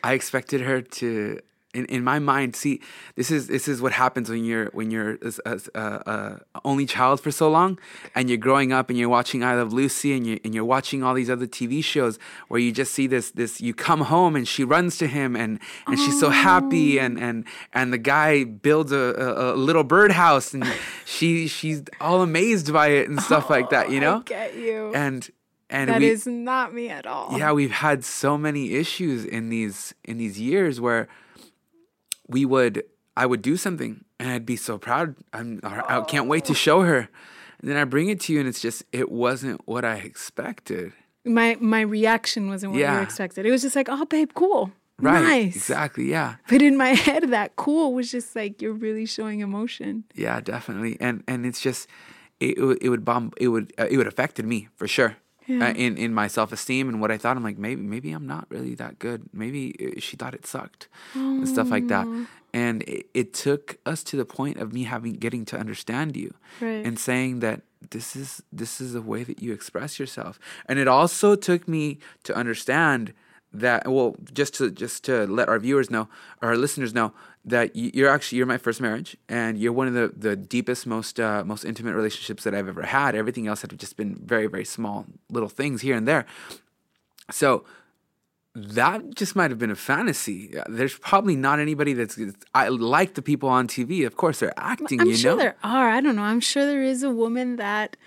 I 0.04 0.14
expected 0.14 0.62
her 0.62 0.82
to 0.82 1.40
in, 1.78 1.86
in 1.86 2.04
my 2.04 2.18
mind, 2.18 2.56
see, 2.56 2.82
this 3.16 3.30
is 3.30 3.48
this 3.48 3.68
is 3.68 3.82
what 3.82 3.92
happens 3.92 4.30
when 4.30 4.44
you're 4.44 4.66
when 4.74 4.90
you're 4.90 5.20
a, 5.46 5.60
a, 5.76 5.82
a, 5.82 6.42
only 6.66 6.88
child 6.88 7.22
for 7.22 7.30
so 7.30 7.50
long, 7.52 7.78
and 8.16 8.30
you're 8.30 8.40
growing 8.40 8.74
up 8.74 8.90
and 8.90 8.98
you're 8.98 9.10
watching 9.10 9.44
I 9.44 9.54
Love 9.54 9.72
Lucy 9.72 10.14
and 10.14 10.26
you 10.26 10.40
and 10.44 10.56
you're 10.56 10.66
watching 10.66 11.04
all 11.04 11.14
these 11.14 11.30
other 11.30 11.46
TV 11.46 11.84
shows 11.84 12.18
where 12.48 12.60
you 12.60 12.72
just 12.72 12.94
see 12.96 13.06
this 13.06 13.30
this 13.32 13.62
you 13.62 13.76
come 13.76 14.02
home 14.02 14.36
and 14.36 14.48
she 14.48 14.64
runs 14.64 14.98
to 14.98 15.08
him 15.08 15.36
and 15.36 15.60
and 15.86 16.00
oh. 16.00 16.06
she's 16.06 16.20
so 16.20 16.32
happy 16.32 17.00
oh. 17.00 17.04
and 17.04 17.20
and 17.20 17.46
and 17.74 17.94
the 17.94 18.00
guy 18.00 18.44
builds 18.44 18.92
a, 18.92 18.98
a, 18.98 19.56
little 19.56 19.84
birdhouse 19.84 20.56
and 20.56 20.66
she 21.06 21.48
she's 21.48 21.84
all 22.02 22.24
amazed 22.24 22.74
by 22.74 22.88
it 22.88 23.08
and 23.08 23.22
stuff 23.22 23.46
oh, 23.50 23.54
like 23.54 23.70
that, 23.70 23.92
you 23.92 23.98
oh, 24.00 24.02
know. 24.02 24.18
I 24.18 24.24
get 24.24 24.56
you. 24.56 24.92
And 24.96 25.30
and 25.70 25.90
that 25.90 26.00
we, 26.00 26.10
is 26.10 26.26
not 26.26 26.74
me 26.74 26.90
at 26.90 27.06
all. 27.06 27.38
Yeah, 27.38 27.52
we've 27.52 27.72
had 27.72 28.04
so 28.04 28.38
many 28.38 28.74
issues 28.74 29.26
in 29.26 29.50
these 29.50 29.94
in 30.04 30.18
these 30.18 30.40
years 30.40 30.80
where 30.80 31.08
we 32.28 32.46
would 32.46 32.84
I 33.16 33.26
would 33.26 33.42
do 33.42 33.58
something 33.58 34.04
and 34.20 34.30
I'd 34.30 34.46
be 34.46 34.56
so 34.56 34.78
proud. 34.78 35.16
I'm 35.34 35.60
I 35.64 36.02
can't 36.02 36.28
wait 36.28 36.46
to 36.46 36.54
show 36.54 36.82
her. 36.82 37.10
And 37.60 37.70
then 37.70 37.78
I 37.78 37.86
bring 37.86 38.10
it 38.10 38.20
to 38.22 38.34
you 38.34 38.40
and 38.40 38.48
it's 38.48 38.62
just 38.62 38.84
it 38.92 39.12
wasn't 39.12 39.62
what 39.68 39.84
I 39.84 39.96
expected. 39.96 40.94
My 41.26 41.58
my 41.60 41.82
reaction 41.82 42.48
wasn't 42.48 42.74
what 42.74 42.80
yeah. 42.80 42.98
you 42.98 43.04
expected. 43.04 43.46
It 43.46 43.52
was 43.52 43.64
just 43.64 43.76
like, 43.76 43.90
"Oh, 43.90 44.06
babe, 44.06 44.32
cool." 44.34 44.72
Right. 45.00 45.22
Nice. 45.22 45.56
Exactly. 45.56 46.06
Yeah. 46.06 46.36
But 46.50 46.62
in 46.62 46.78
my 46.78 46.90
head, 47.08 47.30
that 47.32 47.56
cool 47.56 47.94
was 47.94 48.12
just 48.12 48.36
like 48.36 48.62
you're 48.62 48.74
really 48.74 49.06
showing 49.06 49.42
emotion. 49.42 50.06
Yeah, 50.14 50.40
definitely. 50.40 50.98
And 51.00 51.24
and 51.28 51.46
it's 51.46 51.60
just 51.60 51.88
it 52.40 52.58
it 52.82 52.90
would 52.90 53.04
bomb 53.04 53.32
it 53.38 53.50
would 53.50 53.74
uh, 53.78 53.88
it 53.90 53.98
would 53.98 54.08
affected 54.08 54.46
me 54.46 54.70
for 54.76 54.88
sure 54.88 55.18
yeah. 55.48 55.68
uh, 55.68 55.74
in 55.74 55.98
in 55.98 56.14
my 56.14 56.28
self 56.28 56.52
esteem 56.52 56.90
and 56.90 57.02
what 57.02 57.12
I 57.12 57.18
thought. 57.18 57.38
I'm 57.38 57.44
like, 57.44 57.58
maybe 57.58 57.82
maybe 57.82 58.12
I'm 58.12 58.28
not 58.28 58.46
really 58.50 58.76
that 58.76 59.00
good. 59.00 59.30
Maybe 59.34 59.76
uh, 59.98 60.00
she 60.00 60.18
thought 60.18 60.34
it 60.34 60.46
sucked 60.46 60.88
and 61.14 61.48
stuff 61.48 61.70
like 61.70 61.88
that. 61.88 62.08
And 62.54 62.82
it, 62.84 63.08
it, 63.14 63.34
took 63.34 63.78
us 63.86 64.04
to 64.06 64.16
the 64.16 64.26
point 64.26 64.58
of 64.58 64.74
me 64.74 64.84
having 64.84 65.14
getting 65.14 65.46
to 65.46 65.58
understand 65.58 66.16
you 66.16 66.34
right. 66.62 66.86
and 66.86 66.98
saying 66.98 67.40
that 67.42 67.62
this 67.92 68.16
is 68.16 68.42
this 68.52 68.82
is 68.82 68.94
the 68.94 69.02
way 69.02 69.24
that 69.24 69.42
you 69.42 69.54
express 69.54 70.00
yourself. 70.00 70.40
And 70.68 70.80
it 70.80 70.88
also 70.88 71.36
took 71.36 71.68
me 71.68 72.00
to 72.24 72.36
understand 72.36 73.14
that 73.54 73.90
well 73.90 74.16
just 74.34 74.54
to 74.56 74.70
just 74.70 75.04
to 75.06 75.26
let 75.28 75.50
our 75.50 75.60
viewers 75.60 75.90
know 75.90 76.08
or 76.42 76.50
our 76.50 76.58
listeners 76.58 76.94
know 76.94 77.14
that 77.46 77.76
you're 77.76 78.10
actually 78.10 78.38
you're 78.38 78.48
my 78.48 78.58
first 78.58 78.82
marriage 78.82 79.16
and 79.30 79.58
you're 79.58 79.72
one 79.72 79.88
of 79.88 79.94
the 79.94 80.12
the 80.16 80.36
deepest 80.36 80.86
most 80.86 81.20
uh, 81.20 81.44
most 81.46 81.64
intimate 81.64 81.94
relationships 81.94 82.44
that 82.44 82.54
I've 82.54 82.68
ever 82.68 82.84
had 82.84 83.16
everything 83.16 83.48
else 83.48 83.62
had 83.62 83.78
just 83.80 83.96
been 83.98 84.16
very 84.16 84.48
very 84.48 84.66
small 84.66 85.06
little 85.30 85.50
things 85.50 85.82
here 85.82 85.96
and 85.96 86.08
there 86.08 86.26
so 87.32 87.66
that 88.58 89.14
just 89.14 89.36
might 89.36 89.52
have 89.52 89.60
been 89.60 89.70
a 89.70 89.76
fantasy. 89.76 90.56
There's 90.68 90.98
probably 90.98 91.36
not 91.36 91.60
anybody 91.60 91.94
that's 91.94 92.20
I 92.56 92.70
like 92.70 93.14
the 93.14 93.22
people 93.22 93.50
on 93.50 93.68
TV. 93.68 94.06
Of 94.06 94.18
course, 94.18 94.40
they're 94.40 94.54
acting. 94.58 95.00
I'm 95.00 95.08
you 95.08 95.16
sure 95.16 95.34
know? 95.34 95.38
there 95.38 95.56
are. 95.64 95.90
I 95.90 96.02
don't 96.02 96.16
know. 96.16 96.24
I'm 96.24 96.40
sure 96.40 96.66
there 96.66 96.82
is 96.82 97.04
a 97.04 97.12
woman 97.12 97.58
that 97.58 97.98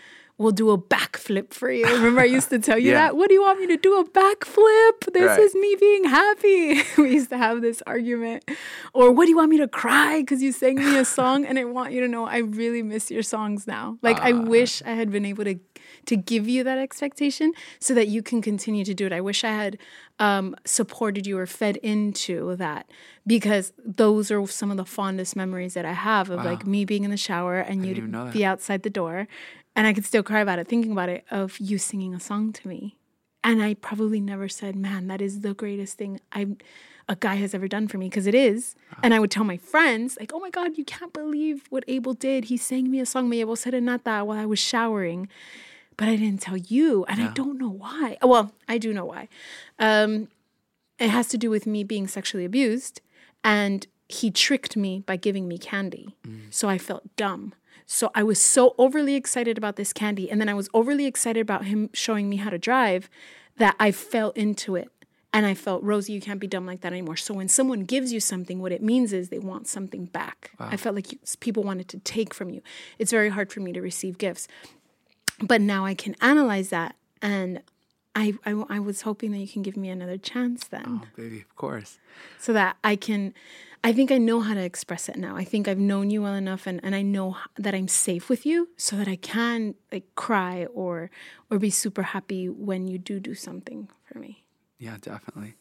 will 0.40 0.52
do 0.52 0.70
a 0.70 0.78
backflip 0.78 1.52
for 1.52 1.70
you. 1.70 1.84
Remember, 1.84 2.22
I 2.22 2.24
used 2.24 2.48
to 2.48 2.58
tell 2.58 2.78
you 2.84 2.92
yeah. 2.92 3.08
that? 3.08 3.16
What 3.16 3.28
do 3.28 3.34
you 3.34 3.42
want 3.42 3.60
me 3.60 3.66
to 3.66 3.76
do? 3.76 3.98
A 3.98 4.08
backflip? 4.08 5.12
This 5.12 5.22
right. 5.22 5.38
is 5.38 5.54
me 5.54 5.76
being 5.78 6.04
happy. 6.04 6.82
we 6.98 7.12
used 7.12 7.28
to 7.28 7.36
have 7.36 7.60
this 7.60 7.82
argument. 7.86 8.50
Or 8.94 9.12
what 9.12 9.26
do 9.26 9.30
you 9.30 9.36
want 9.36 9.50
me 9.50 9.58
to 9.58 9.68
cry 9.68 10.20
because 10.20 10.42
you 10.42 10.52
sang 10.52 10.76
me 10.76 10.96
a 10.96 11.04
song? 11.04 11.44
And 11.44 11.58
I 11.58 11.64
want 11.64 11.92
you 11.92 12.00
to 12.00 12.08
know 12.08 12.24
I 12.24 12.38
really 12.38 12.82
miss 12.82 13.10
your 13.10 13.22
songs 13.22 13.66
now. 13.66 13.98
Like, 14.00 14.18
uh, 14.18 14.28
I 14.28 14.32
ah. 14.32 14.40
wish 14.40 14.82
I 14.82 14.92
had 14.92 15.10
been 15.10 15.26
able 15.26 15.44
to 15.44 15.60
to 16.06 16.16
give 16.16 16.48
you 16.48 16.64
that 16.64 16.78
expectation 16.78 17.52
so 17.78 17.94
that 17.94 18.08
you 18.08 18.22
can 18.22 18.40
continue 18.40 18.84
to 18.84 18.94
do 18.94 19.06
it. 19.06 19.12
I 19.12 19.20
wish 19.20 19.44
I 19.44 19.50
had 19.50 19.78
um, 20.18 20.54
supported 20.64 21.26
you 21.26 21.38
or 21.38 21.46
fed 21.46 21.76
into 21.78 22.56
that 22.56 22.90
because 23.26 23.72
those 23.84 24.30
are 24.30 24.46
some 24.46 24.70
of 24.70 24.76
the 24.76 24.84
fondest 24.84 25.36
memories 25.36 25.74
that 25.74 25.84
I 25.84 25.92
have 25.92 26.30
of 26.30 26.38
wow. 26.38 26.44
like 26.44 26.66
me 26.66 26.84
being 26.84 27.04
in 27.04 27.10
the 27.10 27.16
shower 27.16 27.58
and 27.58 27.84
you'd 27.84 28.32
be 28.32 28.44
outside 28.44 28.82
the 28.82 28.90
door 28.90 29.28
and 29.76 29.86
I 29.86 29.92
could 29.92 30.04
still 30.04 30.22
cry 30.22 30.40
about 30.40 30.58
it, 30.58 30.68
thinking 30.68 30.92
about 30.92 31.08
it, 31.08 31.24
of 31.30 31.58
you 31.58 31.78
singing 31.78 32.14
a 32.14 32.20
song 32.20 32.52
to 32.52 32.68
me. 32.68 32.96
And 33.42 33.62
I 33.62 33.74
probably 33.74 34.20
never 34.20 34.48
said, 34.48 34.76
man, 34.76 35.06
that 35.06 35.22
is 35.22 35.40
the 35.40 35.54
greatest 35.54 35.96
thing 35.96 36.20
I 36.32 36.48
a 37.08 37.16
guy 37.16 37.34
has 37.34 37.54
ever 37.54 37.66
done 37.66 37.88
for 37.88 37.98
me 37.98 38.08
because 38.08 38.28
it 38.28 38.36
is. 38.36 38.76
And 39.02 39.12
I 39.12 39.18
would 39.18 39.32
tell 39.32 39.42
my 39.42 39.56
friends, 39.56 40.16
like, 40.20 40.32
oh 40.32 40.38
my 40.38 40.50
God, 40.50 40.78
you 40.78 40.84
can't 40.84 41.12
believe 41.12 41.66
what 41.68 41.82
Abel 41.88 42.14
did. 42.14 42.44
He 42.44 42.56
sang 42.56 42.88
me 42.88 43.00
a 43.00 43.06
song, 43.06 43.28
me 43.28 43.40
Abel 43.40 43.56
Serenata, 43.56 44.24
while 44.24 44.38
I 44.38 44.46
was 44.46 44.60
showering. 44.60 45.28
But 45.96 46.06
I 46.08 46.14
didn't 46.14 46.40
tell 46.40 46.56
you. 46.56 47.04
And 47.06 47.20
I 47.20 47.32
don't 47.32 47.58
know 47.58 47.68
why. 47.70 48.16
Well, 48.22 48.52
I 48.68 48.78
do 48.78 48.94
know 48.94 49.06
why. 49.06 49.26
Um, 49.80 50.28
it 51.00 51.10
has 51.10 51.26
to 51.28 51.38
do 51.38 51.50
with 51.50 51.66
me 51.66 51.82
being 51.82 52.06
sexually 52.06 52.44
abused. 52.44 53.00
And 53.42 53.88
he 54.08 54.30
tricked 54.30 54.76
me 54.76 55.00
by 55.00 55.16
giving 55.16 55.48
me 55.48 55.58
candy. 55.58 56.14
So 56.50 56.68
I 56.68 56.78
felt 56.78 57.16
dumb. 57.16 57.54
So 57.86 58.10
I 58.14 58.22
was 58.22 58.40
so 58.40 58.74
overly 58.78 59.14
excited 59.14 59.58
about 59.58 59.76
this 59.76 59.92
candy. 59.92 60.30
And 60.30 60.40
then 60.40 60.48
I 60.48 60.54
was 60.54 60.68
overly 60.72 61.06
excited 61.06 61.40
about 61.40 61.64
him 61.64 61.90
showing 61.92 62.28
me 62.28 62.36
how 62.36 62.50
to 62.50 62.58
drive 62.58 63.10
that 63.56 63.76
I 63.80 63.90
fell 63.90 64.30
into 64.30 64.76
it. 64.76 64.88
And 65.32 65.46
I 65.46 65.54
felt, 65.54 65.82
Rosie, 65.84 66.12
you 66.12 66.20
can't 66.20 66.40
be 66.40 66.48
dumb 66.48 66.66
like 66.66 66.80
that 66.80 66.92
anymore. 66.92 67.16
So 67.16 67.34
when 67.34 67.48
someone 67.48 67.84
gives 67.84 68.12
you 68.12 68.18
something, 68.18 68.60
what 68.60 68.72
it 68.72 68.82
means 68.82 69.12
is 69.12 69.28
they 69.28 69.38
want 69.38 69.68
something 69.68 70.06
back. 70.06 70.50
I 70.58 70.76
felt 70.76 70.96
like 70.96 71.12
you, 71.12 71.18
people 71.38 71.62
wanted 71.62 71.88
to 71.88 71.98
take 71.98 72.34
from 72.34 72.50
you. 72.50 72.62
It's 72.98 73.12
very 73.12 73.28
hard 73.28 73.52
for 73.52 73.60
me 73.60 73.72
to 73.72 73.80
receive 73.80 74.18
gifts. 74.18 74.48
But 75.40 75.60
now 75.60 75.84
I 75.84 75.94
can 75.94 76.16
analyze 76.20 76.70
that. 76.70 76.96
And 77.22 77.62
I, 78.14 78.34
I, 78.44 78.52
I 78.68 78.78
was 78.80 79.02
hoping 79.02 79.30
that 79.32 79.38
you 79.38 79.48
can 79.48 79.62
give 79.62 79.76
me 79.76 79.88
another 79.88 80.18
chance 80.18 80.66
then 80.68 81.00
Oh, 81.02 81.06
baby, 81.16 81.40
of 81.40 81.54
course. 81.56 81.98
so 82.38 82.52
that 82.52 82.76
I 82.82 82.96
can 82.96 83.34
I 83.82 83.94
think 83.94 84.12
I 84.12 84.18
know 84.18 84.40
how 84.40 84.52
to 84.52 84.60
express 84.60 85.08
it 85.08 85.16
now. 85.16 85.36
I 85.36 85.44
think 85.44 85.66
I've 85.66 85.78
known 85.78 86.10
you 86.10 86.20
well 86.20 86.34
enough 86.34 86.66
and, 86.66 86.80
and 86.84 86.94
I 86.94 87.00
know 87.00 87.36
that 87.56 87.74
I'm 87.74 87.88
safe 87.88 88.28
with 88.28 88.44
you 88.44 88.68
so 88.76 88.96
that 88.96 89.08
I 89.08 89.16
can 89.16 89.74
like 89.90 90.04
cry 90.16 90.66
or 90.74 91.10
or 91.50 91.58
be 91.58 91.70
super 91.70 92.02
happy 92.02 92.48
when 92.48 92.86
you 92.88 92.98
do 92.98 93.20
do 93.20 93.34
something 93.34 93.88
for 94.04 94.18
me. 94.18 94.44
Yeah, 94.78 94.96
definitely. 95.00 95.54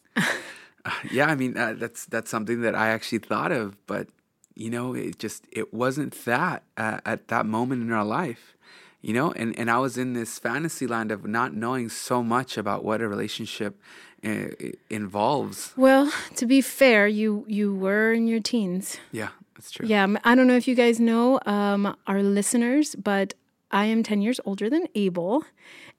Uh, 0.86 0.91
yeah, 1.12 1.27
I 1.27 1.36
mean 1.36 1.56
uh, 1.58 1.75
that's 1.77 2.06
that's 2.08 2.29
something 2.32 2.62
that 2.62 2.74
I 2.75 2.89
actually 2.89 3.20
thought 3.20 3.51
of, 3.51 3.75
but 3.86 4.08
you 4.56 4.70
know, 4.70 4.94
it 4.96 5.20
just 5.20 5.46
it 5.51 5.74
wasn't 5.74 6.13
that 6.25 6.63
uh, 6.77 7.00
at 7.06 7.27
that 7.29 7.46
moment 7.46 7.82
in 7.84 7.91
our 7.91 8.03
life, 8.06 8.56
you 9.01 9.13
know, 9.13 9.32
and 9.32 9.58
and 9.58 9.70
I 9.72 9.79
was 9.79 9.98
in 9.98 10.13
this 10.13 10.39
fantasy 10.39 10.88
land 10.88 11.12
of 11.12 11.25
not 11.25 11.53
knowing 11.53 11.89
so 11.89 12.24
much 12.24 12.58
about 12.58 12.84
what 12.84 13.01
a 13.01 13.08
relationship 13.08 13.79
uh, 14.25 14.48
involves. 14.89 15.74
Well, 15.77 16.12
to 16.36 16.46
be 16.46 16.62
fair, 16.62 17.08
you 17.08 17.46
you 17.48 17.74
were 17.74 18.12
in 18.13 18.27
your 18.27 18.41
teens. 18.41 18.98
Yeah, 19.12 19.29
that's 19.56 19.72
true. 19.72 19.88
Yeah, 19.88 20.08
i 20.24 20.36
don't 20.36 20.48
know 20.48 20.58
if 20.58 20.68
you 20.68 20.75
guys 20.75 21.00
know 21.00 21.39
um, 21.46 21.96
our 22.08 22.22
listeners, 22.22 22.96
but 22.96 23.34
I 23.72 23.86
am 23.86 24.03
10 24.03 24.22
years 24.22 24.39
older 24.46 24.70
than 24.70 24.88
Abel, 24.96 25.44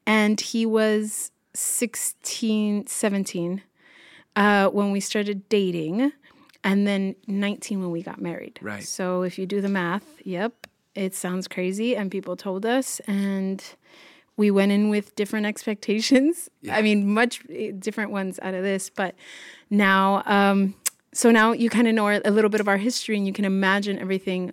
and 0.07 0.41
he 0.41 0.67
was 0.67 1.31
16, 1.55 2.87
17 2.87 3.63
uh, 4.37 4.69
when 4.69 4.91
we 4.91 5.01
started 5.01 5.49
dating, 5.49 6.13
and 6.65 6.87
then 6.87 7.15
19 7.27 7.81
when 7.81 7.91
we 7.91 8.03
got 8.03 8.21
married. 8.21 8.59
Right. 8.61 8.83
So 8.83 9.23
if 9.23 9.39
you 9.39 9.47
do 9.47 9.61
the 9.61 9.69
math, 9.69 10.05
yep, 10.25 10.67
it 10.95 11.15
sounds 11.15 11.49
crazy, 11.49 11.97
and 11.97 12.11
people 12.11 12.37
told 12.37 12.67
us, 12.67 13.01
and 13.07 13.63
we 14.37 14.51
went 14.51 14.73
in 14.73 14.89
with 14.89 15.15
different 15.17 15.47
expectations. 15.53 16.49
I 16.71 16.83
mean, 16.83 17.13
much 17.13 17.41
eh, 17.51 17.73
different 17.79 18.11
ones 18.11 18.39
out 18.43 18.55
of 18.55 18.63
this, 18.63 18.91
but 18.91 19.15
now, 19.69 20.23
um, 20.27 20.75
so 21.13 21.31
now 21.31 21.53
you 21.53 21.71
kind 21.71 21.89
of 21.89 21.95
know 21.95 22.07
our- 22.07 22.23
a 22.25 22.31
little 22.31 22.51
bit 22.51 22.61
of 22.61 22.69
our 22.69 22.77
history 22.79 23.17
and 23.17 23.27
you 23.27 23.33
can 23.33 23.45
imagine 23.45 23.99
everything, 23.99 24.53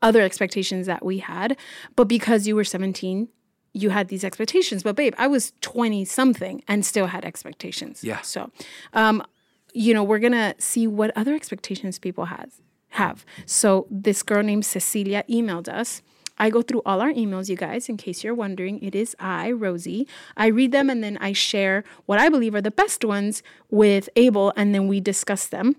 other 0.00 0.22
expectations 0.22 0.86
that 0.86 1.04
we 1.04 1.18
had. 1.18 1.56
But 1.96 2.08
because 2.08 2.46
you 2.46 2.56
were 2.56 2.64
17, 2.64 3.28
you 3.74 3.90
had 3.90 4.08
these 4.08 4.24
expectations. 4.24 4.82
But 4.82 4.96
babe, 4.96 5.14
I 5.18 5.26
was 5.26 5.52
20 5.60 6.04
something 6.04 6.62
and 6.66 6.84
still 6.84 7.06
had 7.06 7.24
expectations. 7.24 8.02
Yeah. 8.02 8.20
So, 8.22 8.50
um, 8.94 9.22
you 9.74 9.94
know, 9.94 10.02
we're 10.02 10.18
gonna 10.18 10.54
see 10.58 10.86
what 10.86 11.16
other 11.16 11.34
expectations 11.34 11.98
people 11.98 12.26
has 12.26 12.60
have. 12.92 13.24
So 13.46 13.86
this 13.90 14.22
girl 14.22 14.42
named 14.42 14.64
Cecilia 14.64 15.24
emailed 15.28 15.68
us. 15.68 16.02
I 16.38 16.50
go 16.50 16.62
through 16.62 16.82
all 16.84 17.00
our 17.00 17.12
emails, 17.12 17.48
you 17.48 17.56
guys, 17.56 17.88
in 17.88 17.96
case 17.96 18.24
you're 18.24 18.34
wondering. 18.34 18.82
It 18.82 18.94
is 18.94 19.14
I, 19.20 19.52
Rosie. 19.52 20.08
I 20.36 20.46
read 20.46 20.72
them 20.72 20.90
and 20.90 21.02
then 21.02 21.18
I 21.20 21.32
share 21.32 21.84
what 22.06 22.18
I 22.18 22.28
believe 22.28 22.54
are 22.54 22.60
the 22.60 22.70
best 22.70 23.04
ones 23.04 23.42
with 23.70 24.08
Abel, 24.16 24.52
and 24.56 24.74
then 24.74 24.88
we 24.88 25.00
discuss 25.00 25.46
them. 25.46 25.76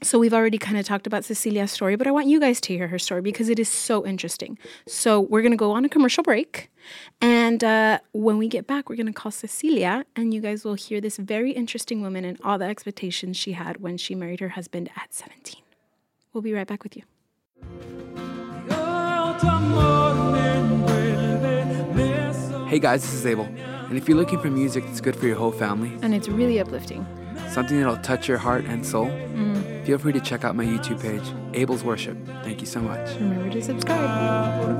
So 0.00 0.18
we've 0.18 0.34
already 0.34 0.58
kind 0.58 0.78
of 0.78 0.86
talked 0.86 1.08
about 1.08 1.24
Cecilia's 1.24 1.72
story, 1.72 1.96
but 1.96 2.06
I 2.06 2.12
want 2.12 2.28
you 2.28 2.38
guys 2.38 2.60
to 2.62 2.72
hear 2.72 2.86
her 2.86 3.00
story 3.00 3.20
because 3.20 3.48
it 3.48 3.58
is 3.58 3.68
so 3.68 4.06
interesting. 4.06 4.56
So 4.86 5.20
we're 5.20 5.42
gonna 5.42 5.56
go 5.56 5.72
on 5.72 5.84
a 5.84 5.88
commercial 5.88 6.22
break, 6.22 6.70
and 7.20 7.64
uh, 7.64 7.98
when 8.12 8.38
we 8.38 8.46
get 8.46 8.68
back, 8.68 8.88
we're 8.88 8.96
gonna 8.96 9.12
call 9.12 9.32
Cecilia, 9.32 10.04
and 10.14 10.32
you 10.32 10.40
guys 10.40 10.64
will 10.64 10.74
hear 10.74 11.00
this 11.00 11.16
very 11.16 11.50
interesting 11.50 12.00
woman 12.00 12.24
and 12.24 12.38
all 12.44 12.58
the 12.58 12.66
expectations 12.66 13.36
she 13.36 13.52
had 13.52 13.80
when 13.80 13.96
she 13.96 14.14
married 14.14 14.38
her 14.38 14.50
husband 14.50 14.88
at 14.96 15.12
17. 15.12 15.62
We'll 16.38 16.44
be 16.44 16.52
right 16.52 16.68
back 16.68 16.84
with 16.84 16.96
you. 16.96 17.02
Hey 22.68 22.78
guys, 22.78 23.02
this 23.02 23.12
is 23.12 23.26
Abel, 23.26 23.46
and 23.88 23.98
if 23.98 24.08
you're 24.08 24.16
looking 24.16 24.38
for 24.38 24.48
music 24.48 24.84
that's 24.86 25.00
good 25.00 25.16
for 25.16 25.26
your 25.26 25.34
whole 25.34 25.50
family, 25.50 25.98
And 26.00 26.14
it's 26.14 26.28
really 26.28 26.60
uplifting. 26.60 27.04
something 27.50 27.76
that'll 27.76 27.96
touch 27.96 28.28
your 28.28 28.38
heart 28.38 28.66
and 28.66 28.86
soul, 28.86 29.06
mm. 29.06 29.84
feel 29.84 29.98
free 29.98 30.12
to 30.12 30.20
check 30.20 30.44
out 30.44 30.54
my 30.54 30.64
YouTube 30.64 31.02
page, 31.02 31.24
Abel's 31.54 31.82
Worship. 31.82 32.16
Thank 32.44 32.60
you 32.60 32.68
so 32.68 32.80
much. 32.80 33.16
Remember 33.16 33.50
to 33.50 33.60
subscribe. 33.60 34.78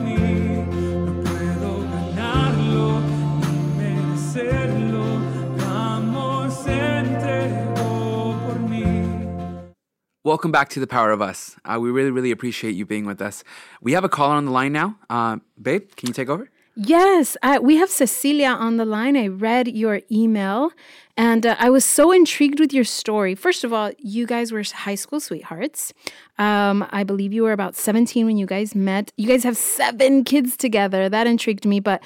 Welcome 10.28 10.52
back 10.52 10.68
to 10.70 10.78
the 10.78 10.86
Power 10.86 11.10
of 11.10 11.22
Us. 11.22 11.56
Uh, 11.64 11.78
we 11.80 11.90
really, 11.90 12.10
really 12.10 12.30
appreciate 12.30 12.72
you 12.72 12.84
being 12.84 13.06
with 13.06 13.22
us. 13.22 13.42
We 13.80 13.92
have 13.92 14.04
a 14.04 14.10
caller 14.10 14.34
on 14.34 14.44
the 14.44 14.50
line 14.50 14.74
now. 14.74 14.98
Uh, 15.08 15.38
babe, 15.60 15.96
can 15.96 16.08
you 16.08 16.12
take 16.12 16.28
over? 16.28 16.50
Yes, 16.76 17.38
uh, 17.42 17.60
we 17.62 17.76
have 17.76 17.88
Cecilia 17.88 18.48
on 18.48 18.76
the 18.76 18.84
line. 18.84 19.16
I 19.16 19.28
read 19.28 19.68
your 19.68 20.02
email 20.12 20.72
and 21.16 21.46
uh, 21.46 21.56
I 21.58 21.70
was 21.70 21.82
so 21.82 22.12
intrigued 22.12 22.60
with 22.60 22.74
your 22.74 22.84
story. 22.84 23.34
First 23.34 23.64
of 23.64 23.72
all, 23.72 23.90
you 23.96 24.26
guys 24.26 24.52
were 24.52 24.62
high 24.62 24.96
school 24.96 25.18
sweethearts. 25.18 25.94
Um, 26.36 26.86
I 26.90 27.04
believe 27.04 27.32
you 27.32 27.44
were 27.44 27.52
about 27.52 27.74
17 27.74 28.26
when 28.26 28.36
you 28.36 28.44
guys 28.44 28.74
met. 28.74 29.10
You 29.16 29.28
guys 29.28 29.44
have 29.44 29.56
seven 29.56 30.24
kids 30.24 30.58
together. 30.58 31.08
That 31.08 31.26
intrigued 31.26 31.64
me. 31.64 31.80
But 31.80 32.02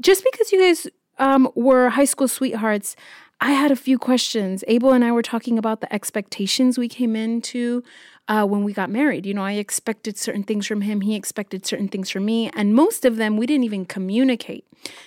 just 0.00 0.22
because 0.22 0.52
you 0.52 0.60
guys 0.60 0.86
um, 1.18 1.50
were 1.56 1.90
high 1.90 2.04
school 2.04 2.28
sweethearts, 2.28 2.94
I 3.44 3.50
had 3.50 3.70
a 3.70 3.76
few 3.76 3.98
questions. 3.98 4.64
Abel 4.68 4.94
and 4.94 5.04
I 5.04 5.12
were 5.12 5.20
talking 5.20 5.58
about 5.58 5.82
the 5.82 5.92
expectations 5.92 6.78
we 6.78 6.88
came 6.88 7.14
into 7.14 7.84
uh, 8.26 8.46
when 8.46 8.64
we 8.64 8.72
got 8.72 8.88
married. 8.88 9.26
You 9.26 9.34
know, 9.34 9.44
I 9.44 9.52
expected 9.52 10.16
certain 10.16 10.44
things 10.44 10.66
from 10.66 10.80
him, 10.80 11.02
he 11.02 11.14
expected 11.14 11.66
certain 11.66 11.88
things 11.88 12.08
from 12.08 12.24
me, 12.24 12.48
and 12.54 12.74
most 12.74 13.04
of 13.04 13.16
them 13.16 13.36
we 13.36 13.44
didn't 13.44 13.64
even 13.64 13.84
communicate. 13.84 14.64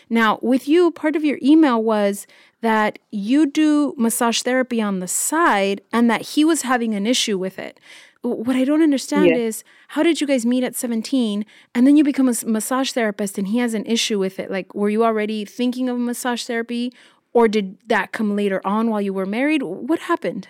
Now, 0.07 0.37
with 0.43 0.67
you, 0.67 0.91
part 0.91 1.15
of 1.15 1.25
your 1.25 1.39
email 1.41 1.81
was 1.81 2.27
that 2.61 2.99
you 3.09 3.47
do 3.47 3.95
massage 3.97 4.43
therapy 4.43 4.79
on 4.79 4.99
the 4.99 5.07
side 5.07 5.81
and 5.91 6.07
that 6.11 6.21
he 6.21 6.45
was 6.45 6.61
having 6.61 6.93
an 6.93 7.07
issue 7.07 7.39
with 7.39 7.57
it. 7.57 7.79
What 8.21 8.55
I 8.55 8.65
don't 8.65 8.83
understand 8.83 9.31
is 9.31 9.63
how 9.89 10.03
did 10.03 10.21
you 10.21 10.27
guys 10.27 10.45
meet 10.45 10.63
at 10.63 10.75
17 10.75 11.45
and 11.73 11.87
then 11.87 11.97
you 11.97 12.03
become 12.03 12.27
a 12.27 12.33
massage 12.45 12.91
therapist 12.91 13.37
and 13.37 13.47
he 13.47 13.59
has 13.59 13.73
an 13.73 13.85
issue 13.85 14.19
with 14.19 14.39
it? 14.39 14.51
Like, 14.51 14.75
were 14.75 14.89
you 14.89 15.03
already 15.03 15.45
thinking 15.45 15.87
of 15.87 15.97
massage 15.97 16.43
therapy 16.43 16.93
or 17.33 17.47
did 17.47 17.77
that 17.87 18.11
come 18.11 18.35
later 18.35 18.61
on 18.65 18.89
while 18.89 19.01
you 19.01 19.13
were 19.13 19.25
married? 19.25 19.63
What 19.63 19.99
happened? 19.99 20.47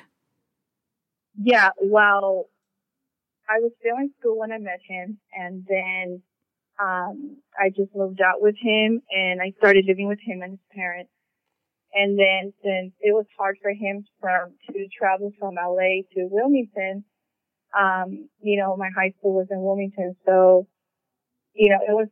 Yeah, 1.39 1.69
well, 1.81 2.50
I 3.50 3.60
was 3.60 3.72
still 3.79 3.98
in 3.98 4.12
school 4.19 4.39
when 4.39 4.51
I 4.51 4.57
met 4.57 4.79
him, 4.88 5.19
and 5.34 5.65
then 5.67 6.22
um, 6.79 7.38
I 7.57 7.69
just 7.69 7.96
moved 7.96 8.22
out 8.22 8.41
with 8.41 8.55
him, 8.60 9.01
and 9.12 9.41
I 9.41 9.53
started 9.57 9.86
living 9.88 10.07
with 10.07 10.19
him 10.19 10.41
and 10.41 10.51
his 10.51 10.65
parents. 10.74 11.12
And 11.93 12.19
then 12.19 12.53
since 12.63 12.93
it 13.00 13.13
was 13.13 13.25
hard 13.38 13.57
for 13.62 13.72
him 13.72 14.05
from 14.19 14.53
to 14.67 14.88
travel 14.98 15.31
from 15.39 15.55
LA 15.55 16.03
to 16.13 16.27
Wilmington, 16.29 17.05
um, 17.77 18.29
you 18.41 18.60
know, 18.60 18.75
my 18.75 18.89
high 18.96 19.13
school 19.17 19.34
was 19.34 19.48
in 19.50 19.62
Wilmington, 19.62 20.15
so 20.25 20.67
you 21.53 21.69
know, 21.69 21.79
it 21.81 21.93
was 21.93 22.07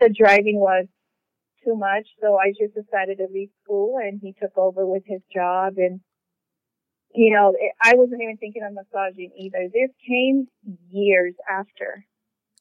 the 0.00 0.08
driving 0.08 0.58
was 0.58 0.86
too 1.68 1.76
much, 1.76 2.06
so 2.20 2.38
I 2.38 2.52
just 2.58 2.74
decided 2.74 3.18
to 3.18 3.26
leave 3.32 3.50
school, 3.62 3.96
and 3.98 4.18
he 4.22 4.34
took 4.40 4.56
over 4.56 4.86
with 4.86 5.02
his 5.06 5.20
job 5.32 5.74
and 5.76 6.00
you 7.14 7.32
know, 7.34 7.54
it, 7.58 7.72
I 7.82 7.94
wasn't 7.94 8.22
even 8.22 8.36
thinking 8.36 8.62
of 8.62 8.74
massaging 8.74 9.32
either. 9.36 9.68
This 9.72 9.90
came 10.06 10.46
years 10.90 11.34
after, 11.50 12.04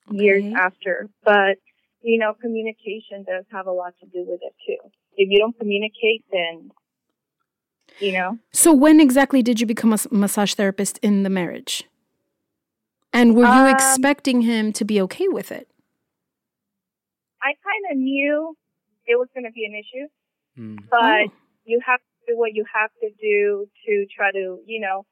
years 0.10 0.44
after. 0.58 1.10
But, 1.24 1.58
you 2.02 2.18
know, 2.18 2.34
communication 2.34 3.24
does 3.26 3.44
have 3.52 3.68
a 3.68 3.72
lot 3.72 3.94
to 4.00 4.06
do 4.06 4.26
with 4.26 4.40
it 4.42 4.54
too. 4.66 4.90
If 5.16 5.30
you 5.30 5.40
don't 5.40 5.58
communicate, 5.60 6.24
then, 6.32 6.72
you 8.00 8.14
know, 8.14 8.40
So, 8.54 8.74
when 8.74 9.00
exactly 9.02 9.44
did 9.44 9.60
you 9.60 9.68
become 9.68 9.94
a 9.94 9.98
massage 10.12 10.54
therapist 10.54 10.98
in 11.00 11.24
the 11.24 11.30
marriage? 11.30 11.84
And 13.12 13.36
were 13.36 13.44
you 13.44 13.50
Um, 13.50 13.70
expecting 13.70 14.42
him 14.42 14.72
to 14.74 14.86
be 14.86 15.02
okay 15.02 15.28
with 15.28 15.52
it? 15.52 15.68
I 17.42 17.54
kind 17.64 17.92
of 17.92 17.98
knew 17.98 18.56
it 19.08 19.18
was 19.18 19.28
going 19.34 19.46
to 19.46 19.52
be 19.52 19.66
an 19.66 19.74
issue, 19.76 20.08
Mm. 20.58 20.88
but 20.90 21.28
Oh. 21.28 21.34
you 21.66 21.80
have 21.86 22.00
to 22.00 22.34
do 22.34 22.38
what 22.38 22.54
you 22.54 22.66
have 22.74 22.92
to 23.02 23.10
do 23.22 23.70
to 23.86 24.06
try 24.16 24.32
to, 24.32 24.62
you 24.66 24.80
know, 24.82 25.06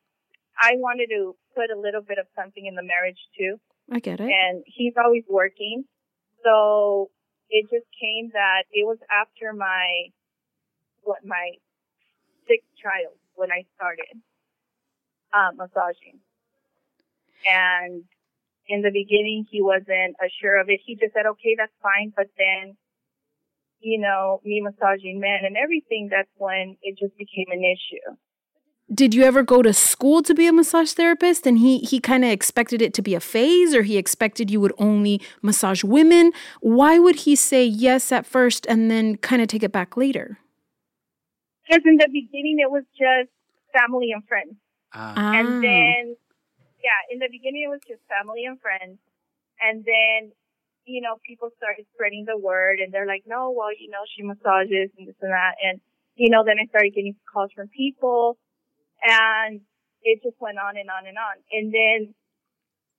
I 0.60 0.76
wanted 0.76 1.08
to 1.10 1.36
put 1.56 1.70
a 1.70 1.80
little 1.80 2.02
bit 2.02 2.18
of 2.18 2.28
something 2.36 2.66
in 2.66 2.76
the 2.76 2.84
marriage 2.84 3.20
too. 3.38 3.60
I 3.92 4.00
get 4.00 4.20
it. 4.20 4.30
and 4.32 4.64
he's 4.66 4.94
always 4.98 5.24
working. 5.30 5.86
So 6.44 7.12
it 7.50 7.70
just 7.70 7.86
came 8.00 8.32
that 8.34 8.64
it 8.72 8.86
was 8.86 8.98
after 9.12 9.54
my 9.54 10.10
what 11.04 11.24
my 11.26 11.52
sixth 12.48 12.68
child 12.82 13.14
when 13.36 13.52
I 13.52 13.66
started 13.76 14.22
um, 15.34 15.58
massaging. 15.58 16.20
And 17.48 18.04
in 18.68 18.82
the 18.82 18.90
beginning, 18.92 19.46
he 19.52 19.62
wasn't 19.62 20.16
sure 20.42 20.60
of 20.60 20.70
it. 20.70 20.80
He 20.84 20.96
just 20.96 21.14
said, 21.14 21.26
"Okay, 21.28 21.56
that's 21.58 21.76
fine." 21.84 22.12
But 22.16 22.28
then, 22.38 22.76
you 23.86 24.00
know, 24.00 24.42
me 24.44 24.62
massaging 24.62 25.20
men 25.20 25.46
and 25.46 25.56
everything, 25.56 26.10
that's 26.10 26.30
when 26.38 26.76
it 26.82 26.98
just 26.98 27.16
became 27.18 27.46
an 27.52 27.62
issue. 27.64 28.18
Did 28.92 29.14
you 29.14 29.24
ever 29.24 29.44
go 29.44 29.62
to 29.62 29.74
school 29.74 30.24
to 30.24 30.34
be 30.34 30.48
a 30.48 30.54
massage 30.54 30.92
therapist 30.94 31.46
and 31.46 31.58
he 31.60 31.80
he 31.80 32.00
kind 32.00 32.26
of 32.26 32.32
expected 32.32 32.82
it 32.82 32.94
to 32.96 33.02
be 33.02 33.16
a 33.16 33.20
phase 33.20 33.74
or 33.74 33.84
he 33.84 33.98
expected 33.98 34.50
you 34.50 34.60
would 34.60 34.74
only 34.80 35.22
massage 35.42 35.84
women? 35.84 36.32
Why 36.62 36.98
would 37.00 37.18
he 37.28 37.36
say 37.36 37.64
yes 37.64 38.12
at 38.12 38.26
first 38.26 38.66
and 38.68 38.90
then 38.90 39.18
kind 39.18 39.42
of 39.42 39.48
take 39.48 39.64
it 39.64 39.72
back 39.72 39.96
later? 39.98 40.40
Because 41.68 41.84
in 41.86 41.98
the 41.98 42.10
beginning, 42.12 42.58
it 42.60 42.70
was 42.70 42.84
just 42.98 43.30
family 43.74 44.12
and 44.12 44.24
friends. 44.28 44.56
Ah. 44.94 45.34
And 45.34 45.64
then, 45.64 46.16
yeah, 46.82 47.02
in 47.12 47.20
the 47.20 47.30
beginning 47.32 47.64
it 47.66 47.70
was 47.70 47.82
just 47.88 48.02
family 48.10 48.46
and 48.46 48.60
friends. 48.62 48.98
And 49.62 49.86
then, 49.86 50.32
you 50.86 51.02
know, 51.02 51.18
people 51.26 51.50
started 51.58 51.86
spreading 51.94 52.26
the 52.26 52.38
word 52.38 52.80
and 52.80 52.94
they're 52.94 53.08
like, 53.08 53.24
no, 53.26 53.52
well, 53.52 53.74
you 53.74 53.90
know, 53.90 54.06
she 54.16 54.24
massages 54.24 54.94
and 54.98 55.08
this 55.08 55.18
and 55.22 55.32
that. 55.32 55.58
And, 55.62 55.82
you 56.16 56.30
know, 56.30 56.44
then 56.46 56.58
I 56.62 56.66
started 56.70 56.94
getting 56.94 57.16
calls 57.32 57.52
from 57.54 57.68
people 57.70 58.38
and 59.02 59.62
it 60.04 60.22
just 60.22 60.38
went 60.40 60.58
on 60.58 60.78
and 60.78 60.90
on 60.90 61.08
and 61.08 61.18
on. 61.18 61.36
And 61.52 61.74
then 61.74 62.14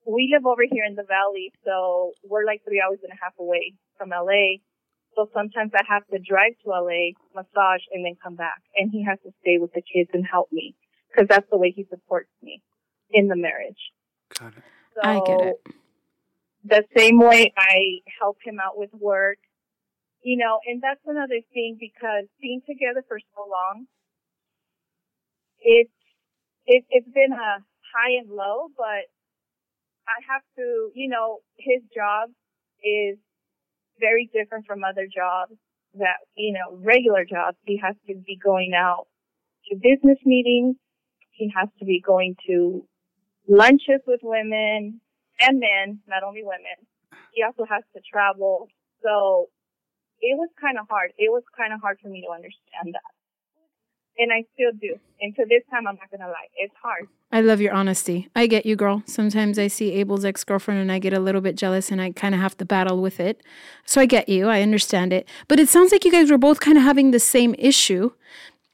we 0.04 0.30
live 0.34 0.46
over 0.46 0.62
here 0.68 0.84
in 0.84 0.94
the 0.94 1.06
valley. 1.06 1.52
So 1.64 2.12
we're 2.26 2.44
like 2.44 2.62
three 2.66 2.82
hours 2.82 2.98
and 3.02 3.12
a 3.12 3.18
half 3.22 3.34
away 3.38 3.74
from 3.96 4.10
LA. 4.10 4.62
So 5.14 5.30
sometimes 5.32 5.72
I 5.74 5.82
have 5.88 6.06
to 6.08 6.18
drive 6.18 6.58
to 6.64 6.70
LA, 6.70 7.16
massage, 7.34 7.86
and 7.94 8.04
then 8.04 8.18
come 8.22 8.34
back. 8.34 8.60
And 8.76 8.90
he 8.90 9.04
has 9.04 9.18
to 9.24 9.32
stay 9.40 9.58
with 9.58 9.72
the 9.72 9.82
kids 9.82 10.10
and 10.12 10.26
help 10.26 10.50
me 10.52 10.74
because 11.08 11.28
that's 11.28 11.48
the 11.50 11.56
way 11.56 11.72
he 11.74 11.86
supports 11.88 12.30
me 12.42 12.62
in 13.10 13.28
the 13.28 13.36
marriage. 13.36 13.94
Got 14.38 14.58
it. 14.58 14.64
So 14.94 15.00
I 15.02 15.20
get 15.24 15.40
it. 15.40 15.56
The 16.68 16.82
same 16.96 17.18
way 17.18 17.52
I 17.56 18.00
help 18.20 18.38
him 18.44 18.58
out 18.58 18.76
with 18.76 18.90
work, 18.92 19.38
you 20.22 20.36
know, 20.36 20.58
and 20.66 20.82
that's 20.82 21.00
another 21.06 21.40
thing 21.54 21.76
because 21.78 22.24
being 22.40 22.60
together 22.66 23.04
for 23.06 23.18
so 23.20 23.42
long, 23.48 23.86
it's 25.60 25.90
it, 26.66 26.84
it's 26.90 27.08
been 27.14 27.32
a 27.32 27.62
high 27.94 28.18
and 28.18 28.30
low, 28.30 28.66
but 28.76 29.06
I 30.08 30.18
have 30.28 30.42
to, 30.56 30.90
you 30.94 31.08
know, 31.08 31.38
his 31.56 31.82
job 31.94 32.30
is 32.82 33.18
very 34.00 34.28
different 34.32 34.66
from 34.66 34.82
other 34.82 35.06
jobs 35.06 35.52
that, 35.94 36.18
you 36.36 36.52
know, 36.52 36.76
regular 36.82 37.24
jobs. 37.24 37.56
He 37.64 37.80
has 37.82 37.94
to 38.08 38.14
be 38.14 38.38
going 38.42 38.72
out 38.76 39.06
to 39.70 39.76
business 39.76 40.18
meetings. 40.24 40.76
He 41.30 41.52
has 41.56 41.68
to 41.78 41.84
be 41.84 42.02
going 42.04 42.34
to 42.48 42.84
lunches 43.48 44.00
with 44.06 44.20
women 44.22 45.00
and 45.40 45.60
men, 45.60 46.00
not 46.06 46.22
only 46.22 46.42
women. 46.42 46.76
He 47.32 47.42
also 47.42 47.64
has 47.64 47.82
to 47.94 48.00
travel. 48.10 48.68
So 49.02 49.48
it 50.20 50.36
was 50.38 50.48
kind 50.60 50.78
of 50.78 50.86
hard. 50.88 51.12
It 51.18 51.30
was 51.30 51.42
kind 51.56 51.72
of 51.72 51.80
hard 51.80 51.98
for 52.00 52.08
me 52.08 52.22
to 52.26 52.32
understand 52.32 52.94
that. 52.94 53.12
And 54.18 54.32
I 54.32 54.44
still 54.54 54.72
do. 54.80 54.98
And 55.20 55.34
to 55.36 55.44
this 55.44 55.62
time, 55.70 55.86
I'm 55.86 55.96
not 55.96 56.10
going 56.10 56.22
to 56.22 56.28
lie. 56.28 56.48
It's 56.56 56.74
hard. 56.82 57.06
I 57.30 57.42
love 57.42 57.60
your 57.60 57.74
honesty. 57.74 58.30
I 58.34 58.46
get 58.46 58.64
you, 58.64 58.74
girl. 58.74 59.02
Sometimes 59.04 59.58
I 59.58 59.66
see 59.66 59.92
Abel's 59.92 60.24
ex 60.24 60.42
girlfriend 60.42 60.80
and 60.80 60.90
I 60.90 60.98
get 60.98 61.12
a 61.12 61.20
little 61.20 61.42
bit 61.42 61.54
jealous 61.54 61.90
and 61.92 62.00
I 62.00 62.12
kind 62.12 62.34
of 62.34 62.40
have 62.40 62.56
to 62.58 62.64
battle 62.64 63.02
with 63.02 63.20
it. 63.20 63.42
So 63.84 64.00
I 64.00 64.06
get 64.06 64.28
you. 64.28 64.48
I 64.48 64.62
understand 64.62 65.12
it. 65.12 65.28
But 65.48 65.60
it 65.60 65.68
sounds 65.68 65.92
like 65.92 66.06
you 66.06 66.12
guys 66.12 66.30
were 66.30 66.38
both 66.38 66.60
kind 66.60 66.78
of 66.78 66.84
having 66.84 67.10
the 67.10 67.20
same 67.20 67.54
issue 67.58 68.12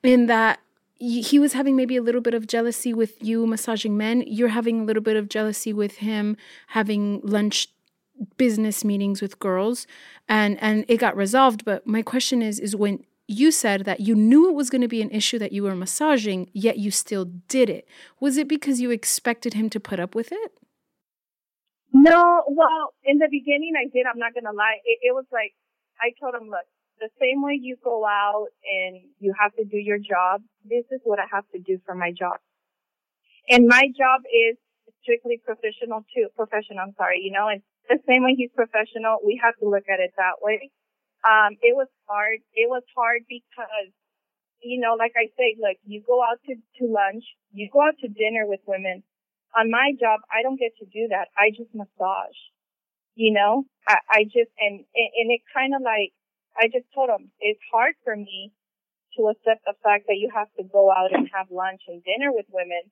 in 0.05 0.27
that 0.27 0.61
he 1.03 1.39
was 1.39 1.53
having 1.53 1.75
maybe 1.75 1.97
a 1.97 2.03
little 2.03 2.21
bit 2.21 2.35
of 2.35 2.47
jealousy 2.47 2.95
with 2.95 3.23
you 3.23 3.47
massaging 3.47 3.97
men. 3.97 4.23
You're 4.27 4.49
having 4.49 4.81
a 4.81 4.85
little 4.85 5.03
bit 5.03 5.17
of 5.17 5.29
jealousy 5.29 5.73
with 5.73 5.97
him 5.97 6.37
having 6.69 7.21
lunch 7.23 7.69
business 8.37 8.85
meetings 8.85 9.21
with 9.21 9.39
girls 9.41 9.87
and 10.29 10.57
and 10.61 10.85
it 10.87 10.99
got 10.99 11.17
resolved 11.17 11.65
but 11.65 11.85
my 11.87 12.03
question 12.03 12.41
is 12.41 12.61
is 12.61 12.77
when 12.77 13.03
you 13.27 13.51
said 13.51 13.85
that 13.85 14.01
you 14.01 14.15
knew 14.15 14.49
it 14.49 14.55
was 14.55 14.71
going 14.71 14.83
to 14.83 14.87
be 14.87 15.03
an 15.03 15.11
issue 15.11 15.39
that 15.41 15.51
you 15.51 15.63
were 15.65 15.75
massaging 15.75 16.49
yet 16.53 16.79
you 16.79 16.91
still 16.91 17.25
did 17.49 17.69
it 17.69 17.89
was 18.21 18.37
it 18.37 18.47
because 18.47 18.81
you 18.81 18.91
expected 18.93 19.55
him 19.55 19.69
to 19.69 19.81
put 19.81 19.99
up 19.99 20.15
with 20.15 20.31
it 20.31 20.53
No, 21.93 22.43
well, 22.49 22.95
in 23.05 23.19
the 23.19 23.29
beginning 23.31 23.75
I 23.77 23.85
did. 23.93 24.07
I'm 24.07 24.19
not 24.19 24.35
gonna 24.35 24.57
lie. 24.57 24.79
It, 24.85 24.99
it 25.03 25.15
was 25.15 25.27
like 25.31 25.53
I 26.01 26.13
told 26.19 26.35
him, 26.35 26.49
look, 26.49 26.67
the 27.01 27.11
same 27.21 27.43
way 27.43 27.59
you 27.61 27.77
go 27.83 28.07
out 28.07 28.49
and 28.65 29.03
you 29.19 29.35
have 29.39 29.55
to 29.57 29.65
do 29.65 29.77
your 29.77 29.99
job, 29.99 30.43
this 30.65 30.85
is 30.91 31.01
what 31.05 31.19
I 31.19 31.27
have 31.31 31.45
to 31.53 31.59
do 31.59 31.79
for 31.85 31.95
my 31.95 32.13
job. 32.13 32.39
And 33.49 33.67
my 33.67 33.89
job 33.97 34.23
is 34.31 34.57
strictly 35.03 35.41
professional 35.43 36.07
too. 36.15 36.29
Professional, 36.37 36.81
I'm 36.81 36.95
sorry, 36.97 37.21
you 37.23 37.33
know, 37.33 37.49
and 37.49 37.63
the 37.89 37.99
same 38.07 38.23
way 38.23 38.35
he's 38.37 38.55
professional, 38.55 39.19
we 39.25 39.41
have 39.43 39.57
to 39.59 39.69
look 39.69 39.85
at 39.91 39.99
it 39.99 40.15
that 40.17 40.39
way. 40.41 40.71
Um, 41.27 41.59
it 41.63 41.75
was 41.75 41.89
hard. 42.07 42.39
It 42.55 42.71
was 42.71 42.83
hard 42.95 43.23
because, 43.29 43.91
you 44.63 44.81
know, 44.81 44.95
like 44.95 45.13
I 45.19 45.31
say, 45.39 45.59
look, 45.59 45.77
you 45.85 46.03
go 46.07 46.23
out 46.23 46.39
to, 46.47 46.55
to 46.55 46.85
lunch, 46.87 47.25
you 47.53 47.69
go 47.73 47.83
out 47.83 47.99
to 48.03 48.09
dinner 48.09 48.47
with 48.47 48.61
women, 48.67 49.03
on 49.57 49.71
my 49.71 49.93
job, 49.99 50.21
I 50.33 50.43
don't 50.43 50.59
get 50.59 50.73
to 50.81 50.87
do 50.87 51.09
that. 51.11 51.29
I 51.37 51.51
just 51.51 51.75
massage. 51.75 52.39
You 53.15 53.35
know, 53.35 53.65
I, 53.87 53.99
I 54.09 54.25
just, 54.25 54.49
and, 54.59 54.81
and 54.97 55.29
it 55.29 55.43
kind 55.53 55.75
of 55.75 55.83
like, 55.83 56.17
I 56.57 56.69
just 56.73 56.89
told 56.95 57.11
him, 57.11 57.31
it's 57.41 57.61
hard 57.73 57.95
for 58.05 58.17
me 58.17 58.53
to 59.19 59.29
accept 59.29 59.65
the 59.65 59.75
fact 59.83 60.07
that 60.09 60.17
you 60.17 60.31
have 60.35 60.49
to 60.59 60.65
go 60.65 60.91
out 60.91 61.13
and 61.13 61.29
have 61.35 61.51
lunch 61.51 61.83
and 61.89 62.03
dinner 62.05 62.33
with 62.33 62.47
women, 62.51 62.89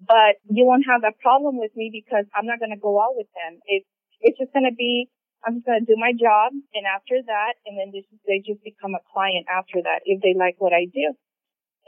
but 0.00 0.42
you 0.50 0.64
won't 0.64 0.86
have 0.88 1.02
that 1.02 1.18
problem 1.20 1.58
with 1.58 1.72
me 1.76 1.90
because 1.92 2.26
I'm 2.34 2.46
not 2.46 2.58
going 2.58 2.74
to 2.74 2.80
go 2.80 3.00
out 3.00 3.14
with 3.14 3.28
them. 3.34 3.60
It's, 3.66 3.86
it's 4.20 4.38
just 4.38 4.52
going 4.52 4.68
to 4.68 4.74
be, 4.74 5.08
I'm 5.46 5.62
just 5.62 5.66
going 5.66 5.84
to 5.84 5.86
do 5.86 5.98
my 5.98 6.12
job. 6.12 6.52
And 6.74 6.86
after 6.86 7.22
that, 7.26 7.54
and 7.66 7.78
then 7.78 7.90
this, 7.94 8.06
they 8.26 8.42
just 8.42 8.62
become 8.62 8.94
a 8.94 9.02
client 9.12 9.46
after 9.50 9.82
that 9.82 10.02
if 10.04 10.22
they 10.22 10.34
like 10.34 10.56
what 10.58 10.72
I 10.72 10.86
do. 10.90 11.14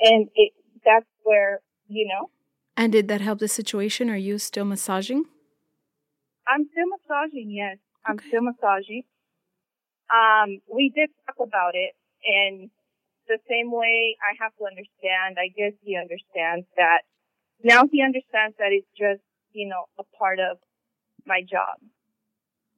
And 0.01 0.29
it, 0.35 0.53
that's 0.85 1.07
where, 1.23 1.61
you 1.87 2.07
know, 2.07 2.31
and 2.77 2.91
did 2.93 3.07
that 3.09 3.21
help 3.21 3.39
the 3.39 3.49
situation 3.49 4.11
are 4.11 4.17
you 4.17 4.39
still 4.39 4.65
massaging 4.65 5.25
I'm 6.47 6.69
still 6.73 6.89
massaging, 6.89 7.51
yes. 7.51 7.79
I'm 8.05 8.17
Okay. 8.17 8.29
still 8.29 8.43
massaging. 8.43 9.05
Um, 10.13 10.61
we 10.69 10.93
did 10.95 11.11
talk 11.27 11.37
about 11.41 11.75
it 11.75 11.95
and 12.25 12.71
the 13.29 13.39
same 13.49 13.73
way 13.73 14.17
I 14.23 14.37
have 14.43 14.53
to 14.59 14.65
understand, 14.65 15.37
I 15.39 15.49
guess 15.57 15.73
he 15.83 15.97
understands 15.97 16.67
that 16.77 17.03
now 17.63 17.85
he 17.91 18.03
understands 18.03 18.57
that 18.59 18.73
it's 18.73 18.89
just, 18.99 19.23
you 19.53 19.69
know, 19.69 19.85
a 19.99 20.05
part 20.19 20.39
of 20.39 20.59
my 21.27 21.41
job. 21.41 21.81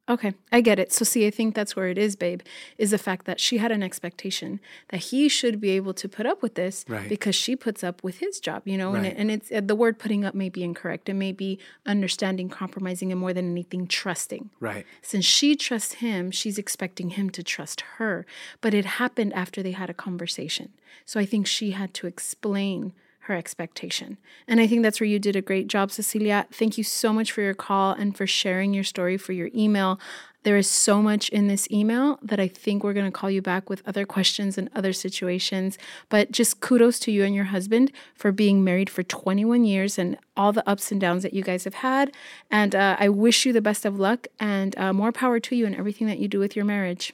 Okay, 0.09 0.35
I 0.53 0.61
get 0.61 0.79
it. 0.79 0.93
So, 0.93 1.05
see, 1.05 1.27
I 1.27 1.31
think 1.31 1.55
that's 1.57 1.75
where 1.75 1.89
it 1.89 1.99
is, 1.99 2.15
babe, 2.15 2.43
is 2.79 2.93
the 2.93 2.99
fact 2.99 3.27
that 3.27 3.41
she 3.41 3.59
had 3.59 3.73
an 3.73 3.83
expectation 3.83 4.61
that 4.91 4.99
he 4.99 5.29
should 5.29 5.61
be 5.61 5.71
able 5.71 5.95
to 5.95 6.09
put 6.09 6.27
up 6.27 6.43
with 6.43 6.55
this 6.55 6.85
Right. 6.89 7.09
because 7.09 7.35
she 7.35 7.57
puts 7.57 7.83
up 7.83 8.05
with 8.05 8.19
his 8.19 8.39
job, 8.39 8.63
you 8.67 8.79
know? 8.79 8.95
And, 8.95 9.05
it, 9.05 9.17
and 9.17 9.31
it's 9.33 9.51
uh, 9.51 9.61
the 9.65 9.75
word 9.75 9.99
putting 9.99 10.25
up 10.25 10.33
may 10.33 10.49
be 10.49 10.63
incorrect. 10.63 11.09
It 11.09 11.15
may 11.15 11.33
be 11.33 11.59
understanding, 11.87 12.49
compromising, 12.49 13.11
and 13.11 13.21
more 13.21 13.33
than 13.33 13.51
anything, 13.51 13.89
trusting. 13.89 14.51
Right. 14.61 14.87
Since 15.03 15.25
she 15.25 15.57
trusts 15.57 15.95
him, 15.95 16.31
she's 16.31 16.57
expecting 16.57 17.11
him 17.11 17.29
to 17.31 17.43
trust 17.43 17.81
her. 17.99 18.27
But 18.61 18.75
it 18.75 18.85
happened 18.85 19.33
after 19.35 19.61
they 19.61 19.73
had 19.73 19.91
a 19.91 19.95
conversation. 19.95 20.73
So, 21.05 21.19
I 21.19 21.27
think 21.27 21.49
she 21.49 21.73
had 21.73 21.95
to 21.95 22.07
explain 22.07 22.93
her 23.27 23.35
expectation. 23.35 24.19
And 24.49 24.61
I 24.61 24.67
think 24.67 24.83
that's 24.83 25.01
where 25.01 25.09
you 25.09 25.19
did 25.19 25.37
a 25.37 25.43
great 25.43 25.69
job, 25.69 25.91
Cecilia. 25.91 26.47
Thank 26.53 26.79
you 26.79 26.85
so 26.85 27.13
much 27.13 27.31
for 27.33 27.43
your 27.43 27.55
call 27.55 27.93
and 27.93 28.17
for 28.17 28.27
sharing 28.27 28.73
your 28.75 28.85
story, 28.85 29.17
for 29.17 29.33
your 29.33 29.51
email. 29.55 30.01
There 30.45 30.57
is 30.57 30.71
so 30.71 31.03
much 31.03 31.29
in 31.31 31.49
this 31.49 31.69
email 31.73 32.21
that 32.23 32.39
I 32.39 32.47
think 32.47 32.85
we're 32.85 32.93
going 32.93 33.11
to 33.11 33.11
call 33.11 33.31
you 33.31 33.43
back 33.43 33.69
with 33.69 33.83
other 33.85 34.07
questions 34.07 34.57
and 34.57 34.71
other 34.77 34.93
situations. 34.93 35.77
But 36.09 36.31
just 36.31 36.61
kudos 36.61 37.01
to 37.01 37.11
you 37.11 37.25
and 37.25 37.35
your 37.35 37.47
husband 37.47 37.91
for 38.15 38.31
being 38.31 38.63
married 38.63 38.89
for 38.89 39.03
21 39.03 39.65
years 39.65 39.99
and 39.99 40.17
all 40.37 40.53
the 40.53 40.69
ups 40.69 40.93
and 40.93 41.01
downs 41.01 41.25
that 41.25 41.35
you 41.35 41.43
guys 41.43 41.65
have 41.65 41.75
had. 41.75 42.13
And 42.49 42.77
uh, 42.77 42.97
I 42.99 43.09
wish 43.09 43.45
you 43.45 43.53
the 43.53 43.61
best 43.61 43.85
of 43.85 43.99
luck 43.99 44.29
and 44.39 44.79
uh, 44.79 44.93
more 44.93 45.11
power 45.11 45.41
to 45.41 45.57
you 45.57 45.67
in 45.67 45.75
everything 45.75 46.07
that 46.07 46.19
you 46.21 46.29
do 46.29 46.39
with 46.39 46.55
your 46.55 46.65
marriage. 46.65 47.13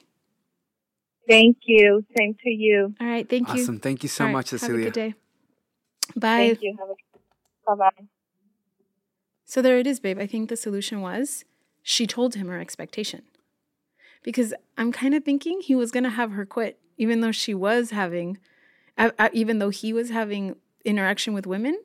Thank 1.27 1.57
you. 1.65 2.05
Same 2.17 2.35
to 2.43 2.49
you. 2.49 2.93
All 3.01 3.07
right. 3.07 3.27
Thank 3.27 3.47
you. 3.55 3.63
Awesome. 3.63 3.79
Thank 3.79 4.03
you 4.03 4.09
so 4.09 4.25
All 4.25 4.27
right, 4.27 4.33
much, 4.33 4.51
Have 4.51 4.57
a 4.57 4.59
Cecilia. 4.59 4.83
good 4.85 4.93
day. 4.93 5.13
Bye. 6.15 6.55
Thank 6.55 6.61
you. 6.63 6.77
Bye 7.65 7.75
bye. 7.75 7.89
So 9.45 9.61
there 9.61 9.77
it 9.77 9.87
is, 9.87 9.99
babe. 9.99 10.19
I 10.19 10.27
think 10.27 10.49
the 10.49 10.57
solution 10.57 11.01
was 11.01 11.45
she 11.83 12.07
told 12.07 12.35
him 12.35 12.47
her 12.47 12.59
expectation. 12.59 13.23
because 14.23 14.53
I'm 14.77 14.91
kind 14.91 15.13
of 15.13 15.23
thinking 15.23 15.61
he 15.61 15.75
was 15.75 15.91
going 15.91 16.03
to 16.05 16.09
have 16.09 16.31
her 16.31 16.45
quit, 16.45 16.79
even 16.97 17.21
though 17.21 17.31
she 17.31 17.53
was 17.53 17.91
having, 17.91 18.37
uh, 18.97 19.11
uh, 19.19 19.29
even 19.33 19.59
though 19.59 19.69
he 19.69 19.93
was 19.93 20.09
having 20.09 20.55
interaction 20.85 21.33
with 21.33 21.45
women. 21.45 21.77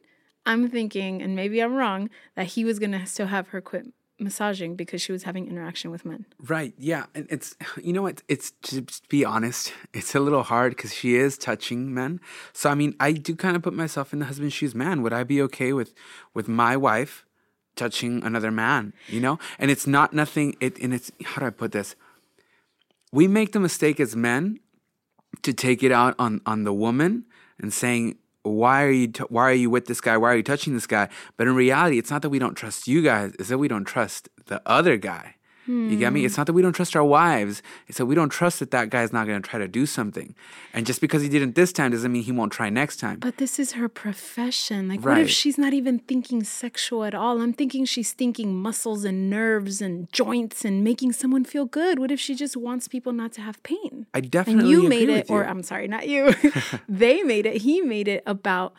I'm 0.47 0.71
thinking, 0.71 1.21
and 1.21 1.37
maybe 1.37 1.61
I'm 1.61 1.75
wrong, 1.75 2.09
that 2.35 2.47
he 2.47 2.64
was 2.64 2.79
going 2.79 2.93
to 2.93 3.05
still 3.07 3.27
have 3.27 3.49
her 3.49 3.61
quit 3.61 3.88
massaging 4.18 4.74
because 4.74 5.00
she 5.00 5.12
was 5.12 5.22
having 5.22 5.46
interaction 5.46 5.90
with 5.90 6.04
men. 6.04 6.26
Right. 6.46 6.74
Yeah. 6.78 7.07
And 7.14 7.26
it's, 7.31 7.57
you 7.83 7.92
know 7.92 8.02
what? 8.02 8.22
It's, 8.28 8.52
to 8.62 8.85
be 9.09 9.24
honest, 9.24 9.72
it's 9.92 10.14
a 10.14 10.20
little 10.20 10.42
hard 10.42 10.76
because 10.76 10.94
she 10.94 11.16
is 11.16 11.38
touching 11.38 11.94
men. 11.94 12.20
So, 12.52 12.70
I 12.70 12.74
mean, 12.74 12.94
I 12.98 13.12
do 13.12 13.35
kind 13.37 13.57
of 13.57 13.62
put 13.62 13.74
myself 13.74 14.12
in 14.12 14.18
the 14.18 14.26
husband's 14.26 14.54
shoes. 14.54 14.74
Man, 14.74 15.02
would 15.02 15.12
I 15.12 15.24
be 15.24 15.40
okay 15.42 15.72
with, 15.72 15.94
with 16.35 16.48
my 16.48 16.76
wife 16.76 17.24
touching 17.76 18.24
another 18.24 18.50
man, 18.50 18.92
you 19.07 19.20
know? 19.20 19.38
And 19.59 19.70
it's 19.70 19.87
not 19.87 20.12
nothing, 20.12 20.57
it, 20.61 20.78
and 20.81 20.92
it's, 20.92 21.12
how 21.24 21.40
do 21.40 21.46
I 21.46 21.50
put 21.50 21.72
this? 21.72 21.94
We 23.12 23.28
make 23.28 23.52
the 23.52 23.61
mistake 23.61 24.00
as 24.00 24.16
men 24.16 24.59
to 25.42 25.52
take 25.52 25.83
it 25.83 25.92
out 25.92 26.14
on, 26.18 26.40
on 26.44 26.64
the 26.64 26.72
woman 26.72 27.24
and 27.61 27.72
saying, 27.72 28.16
why 28.42 28.85
are 28.85 28.90
you 28.90 29.09
t- 29.09 29.24
why 29.29 29.51
are 29.51 29.55
you 29.55 29.70
with 29.70 29.87
this 29.87 30.01
guy? 30.01 30.16
Why 30.16 30.33
are 30.33 30.37
you 30.37 30.42
touching 30.42 30.74
this 30.74 30.87
guy? 30.87 31.09
But 31.37 31.48
in 31.48 31.55
reality 31.55 31.98
it's 31.98 32.11
not 32.11 32.22
that 32.22 32.31
we 32.31 32.38
don't 32.38 32.55
trust 32.55 32.88
you 32.88 33.03
guys 33.03 33.33
it's 33.38 33.48
that 33.48 33.59
we 33.59 33.68
don't 33.68 33.85
trust 33.85 34.29
the 34.46 34.62
other 34.66 34.96
guy 34.96 35.35
you 35.68 35.96
get 35.98 36.12
me? 36.12 36.24
It's 36.24 36.37
not 36.37 36.46
that 36.46 36.54
we 36.54 36.62
don't 36.62 36.72
trust 36.72 36.96
our 36.96 37.04
wives. 37.04 37.62
It's 37.87 37.98
that 37.98 38.07
we 38.07 38.14
don't 38.14 38.31
trust 38.31 38.59
that 38.61 38.70
that 38.70 38.88
guy's 38.90 39.12
not 39.12 39.26
going 39.26 39.40
to 39.42 39.46
try 39.48 39.59
to 39.59 39.68
do 39.68 39.85
something. 39.85 40.35
And 40.72 40.87
just 40.87 41.00
because 41.00 41.22
he 41.22 41.28
didn't 41.28 41.54
this 41.54 41.72
time 41.72 41.90
doesn't 41.90 42.11
mean 42.11 42.22
he 42.22 42.33
won't 42.33 42.52
try 42.52 42.70
next 42.70 42.96
time. 42.96 43.18
But 43.18 43.37
this 43.37 43.59
is 43.59 43.72
her 43.72 43.88
profession. 43.88 44.88
Like, 44.88 45.04
what 45.04 45.18
if 45.18 45.28
she's 45.31 45.59
not 45.59 45.74
even 45.74 45.98
thinking 45.98 46.42
sexual 46.42 47.04
at 47.04 47.14
all? 47.14 47.40
I'm 47.42 47.52
thinking 47.52 47.85
she's 47.85 48.12
thinking 48.12 48.54
muscles 48.54 49.04
and 49.04 49.28
nerves 49.28 49.83
and 49.83 50.11
joints 50.12 50.64
and 50.64 50.83
making 50.83 51.12
someone 51.12 51.44
feel 51.44 51.66
good. 51.66 51.98
What 51.98 52.11
if 52.11 52.18
she 52.18 52.35
just 52.35 52.57
wants 52.57 52.88
people 52.88 53.12
not 53.12 53.33
to 53.33 53.40
have 53.42 53.62
pain? 53.62 54.07
I 54.14 54.20
definitely 54.20 54.72
And 54.74 54.83
you 54.83 54.88
made 54.88 55.09
it, 55.11 55.28
you. 55.28 55.35
or 55.35 55.44
I'm 55.44 55.62
sorry, 55.62 55.87
not 55.88 56.09
you. 56.09 56.35
they 56.88 57.22
made 57.22 57.44
it. 57.46 57.62
He 57.62 57.83
made 57.83 58.09
it 58.09 58.22
about 58.26 58.72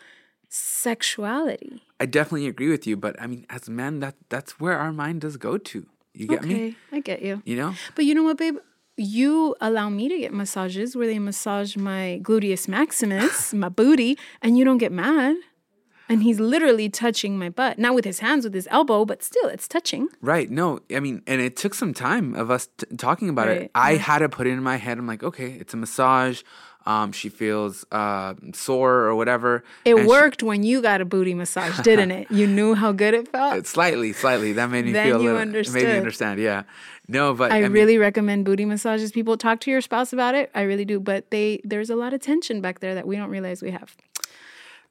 sexuality. 0.47 1.83
I 1.99 2.05
definitely 2.05 2.47
agree 2.47 2.69
with 2.69 2.87
you, 2.87 2.97
but 2.97 3.21
I 3.21 3.27
mean, 3.27 3.45
as 3.49 3.69
men, 3.69 3.99
that 3.99 4.15
that's 4.29 4.59
where 4.59 4.77
our 4.77 4.91
mind 4.91 5.21
does 5.21 5.37
go 5.37 5.57
to. 5.57 5.85
You 6.19 6.27
get 6.27 6.39
okay, 6.39 6.53
me? 6.53 6.75
I 6.91 6.99
get 6.99 7.21
you. 7.21 7.41
You 7.45 7.55
know? 7.55 7.75
But 7.95 8.03
you 8.03 8.13
know 8.13 8.23
what, 8.23 8.37
babe? 8.37 8.57
You 8.97 9.55
allow 9.61 9.87
me 9.89 10.09
to 10.09 10.17
get 10.17 10.33
massages 10.33 10.93
where 10.93 11.07
they 11.07 11.17
massage 11.17 11.77
my 11.77 12.19
gluteus 12.21 12.67
maximus, 12.67 13.53
my 13.63 13.69
booty, 13.69 14.17
and 14.41 14.57
you 14.57 14.65
don't 14.65 14.79
get 14.79 14.91
mad. 14.91 15.37
And 16.09 16.23
he's 16.23 16.39
literally 16.39 16.89
touching 16.89 17.37
my 17.37 17.49
butt. 17.49 17.77
Not 17.79 17.93
with 17.93 18.03
his 18.03 18.19
hands, 18.19 18.43
with 18.43 18.53
his 18.53 18.67
elbow, 18.71 19.05
but 19.05 19.23
still, 19.23 19.47
it's 19.47 19.67
touching. 19.67 20.09
Right. 20.21 20.49
No, 20.49 20.79
I 20.93 20.99
mean, 20.99 21.21
and 21.27 21.39
it 21.39 21.55
took 21.55 21.73
some 21.75 21.93
time 21.93 22.33
of 22.33 22.49
us 22.51 22.67
t- 22.77 22.87
talking 22.97 23.29
about 23.29 23.47
Right, 23.47 23.61
it. 23.61 23.71
I 23.75 23.93
had 23.95 24.19
to 24.19 24.27
put 24.27 24.47
it 24.47 24.49
in 24.49 24.63
my 24.63 24.75
head. 24.77 24.97
I'm 24.97 25.07
like, 25.07 25.23
okay, 25.23 25.51
it's 25.51 25.73
a 25.73 25.77
massage. 25.77 26.41
Um, 26.89 27.11
she 27.11 27.29
feels 27.29 27.85
uh, 27.91 28.33
sore 28.51 29.01
or 29.01 29.13
whatever. 29.13 29.63
It 29.85 29.93
and 29.93 30.01
she- 30.01 30.07
worked 30.07 30.41
when 30.41 30.63
you 30.63 30.81
got 30.81 31.01
a 31.01 31.05
booty 31.05 31.35
massage, 31.35 31.79
didn't 31.83 32.09
it? 32.09 32.31
You 32.31 32.47
knew 32.47 32.73
how 32.73 32.91
good 32.93 33.13
it 33.13 33.27
felt. 33.27 33.67
Slightly, 33.67 34.11
slightly. 34.11 34.53
That 34.53 34.71
made 34.71 34.85
me 34.85 34.93
Then 34.93 35.05
feel 35.05 35.21
you 35.21 35.31
little. 35.31 35.55
It 35.55 35.71
made 35.71 35.85
me 35.85 35.97
understand. 35.97 36.39
Yeah. 36.39 36.63
No, 37.07 37.35
but 37.35 37.51
I, 37.51 37.57
I, 37.57 37.61
mean, 37.61 37.73
really 37.73 37.99
recommend 37.99 38.43
booty 38.43 38.65
massages. 38.65 39.11
People 39.11 39.37
talk 39.37 39.59
to 39.61 39.71
your 39.71 39.81
spouse 39.81 40.13
about 40.13 40.33
it. 40.33 40.49
I 40.55 40.61
really 40.61 40.83
do, 40.83 40.99
but 40.99 41.29
they 41.29 41.61
there's 41.63 41.91
a 41.91 41.95
lot 41.95 42.11
of 42.13 42.21
tension 42.21 42.59
back 42.59 42.79
there 42.79 42.95
that 42.95 43.05
we 43.05 43.15
don't 43.17 43.29
realize 43.29 43.61
we 43.61 43.69
have. 43.69 43.95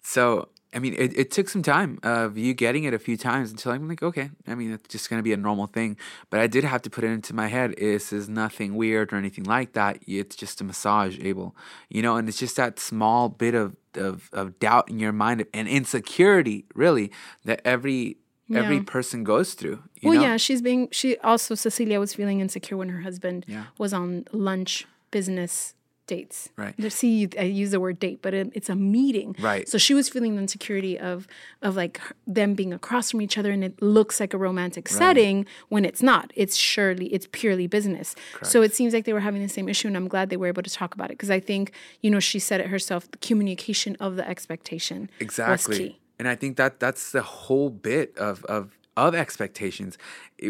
So 0.00 0.48
I 0.74 0.78
mean, 0.80 0.94
it, 0.98 1.16
it 1.16 1.30
took 1.30 1.48
some 1.48 1.62
time 1.62 1.98
of 2.02 2.36
you 2.36 2.52
getting 2.52 2.84
it 2.84 2.92
a 2.92 2.98
few 2.98 3.16
times 3.16 3.50
until 3.50 3.72
I'm 3.72 3.88
like, 3.88 4.02
okay, 4.02 4.30
I 4.46 4.54
mean, 4.54 4.72
it's 4.72 4.88
just 4.88 5.08
gonna 5.08 5.22
be 5.22 5.32
a 5.32 5.36
normal 5.36 5.66
thing. 5.66 5.96
But 6.28 6.40
I 6.40 6.46
did 6.46 6.64
have 6.64 6.82
to 6.82 6.90
put 6.90 7.04
it 7.04 7.08
into 7.08 7.34
my 7.34 7.46
head. 7.46 7.74
This 7.78 8.12
is 8.12 8.28
nothing 8.28 8.76
weird 8.76 9.12
or 9.12 9.16
anything 9.16 9.44
like 9.44 9.72
that. 9.72 9.98
It's 10.06 10.36
just 10.36 10.60
a 10.60 10.64
massage, 10.64 11.18
Abel. 11.20 11.56
You 11.88 12.02
know, 12.02 12.16
and 12.16 12.28
it's 12.28 12.38
just 12.38 12.56
that 12.56 12.78
small 12.78 13.28
bit 13.28 13.54
of 13.54 13.76
of, 13.94 14.28
of 14.32 14.58
doubt 14.60 14.90
in 14.90 14.98
your 15.00 15.12
mind 15.12 15.46
and 15.54 15.66
insecurity, 15.66 16.66
really, 16.74 17.10
that 17.44 17.60
every 17.64 18.18
every 18.54 18.80
person 18.80 19.24
goes 19.24 19.54
through. 19.54 19.82
You 20.00 20.10
well, 20.10 20.18
know? 20.18 20.22
yeah, 20.22 20.36
she's 20.36 20.62
being 20.62 20.88
she 20.90 21.16
also 21.18 21.54
Cecilia 21.54 21.98
was 21.98 22.14
feeling 22.14 22.40
insecure 22.40 22.76
when 22.76 22.88
her 22.90 23.00
husband 23.00 23.44
Yeah. 23.48 23.64
was 23.78 23.92
on 23.92 24.24
lunch 24.32 24.86
business 25.10 25.74
dates. 26.08 26.48
Right. 26.56 26.74
See, 26.92 27.28
I 27.38 27.42
use 27.42 27.70
the 27.70 27.78
word 27.78 28.00
date, 28.00 28.20
but 28.20 28.34
it, 28.34 28.50
it's 28.54 28.68
a 28.68 28.74
meeting. 28.74 29.36
Right. 29.38 29.68
So 29.68 29.78
she 29.78 29.94
was 29.94 30.08
feeling 30.08 30.34
the 30.34 30.42
insecurity 30.42 30.98
of 30.98 31.28
of 31.62 31.76
like 31.76 32.00
them 32.26 32.54
being 32.54 32.72
across 32.72 33.12
from 33.12 33.22
each 33.22 33.38
other, 33.38 33.52
and 33.52 33.62
it 33.62 33.80
looks 33.80 34.18
like 34.18 34.34
a 34.34 34.38
romantic 34.38 34.88
setting 34.88 35.46
when 35.68 35.84
it's 35.84 36.02
not. 36.02 36.32
It's 36.34 36.56
surely 36.56 37.06
it's 37.06 37.28
purely 37.30 37.68
business. 37.68 38.16
So 38.42 38.62
it 38.62 38.74
seems 38.74 38.92
like 38.92 39.04
they 39.04 39.12
were 39.12 39.20
having 39.20 39.42
the 39.42 39.48
same 39.48 39.68
issue, 39.68 39.86
and 39.86 39.96
I'm 39.96 40.08
glad 40.08 40.30
they 40.30 40.36
were 40.36 40.48
able 40.48 40.64
to 40.64 40.70
talk 40.70 40.94
about 40.94 41.10
it 41.10 41.18
because 41.18 41.30
I 41.30 41.38
think 41.38 41.72
you 42.00 42.10
know 42.10 42.18
she 42.18 42.40
said 42.40 42.60
it 42.60 42.66
herself. 42.66 43.08
The 43.10 43.18
communication 43.18 43.96
of 44.00 44.16
the 44.16 44.28
expectation 44.28 45.10
exactly 45.20 46.00
and 46.18 46.28
i 46.28 46.34
think 46.34 46.56
that 46.56 46.80
that's 46.80 47.12
the 47.12 47.22
whole 47.22 47.70
bit 47.70 48.16
of 48.16 48.44
of 48.46 48.78
of 48.96 49.14
expectations 49.14 49.96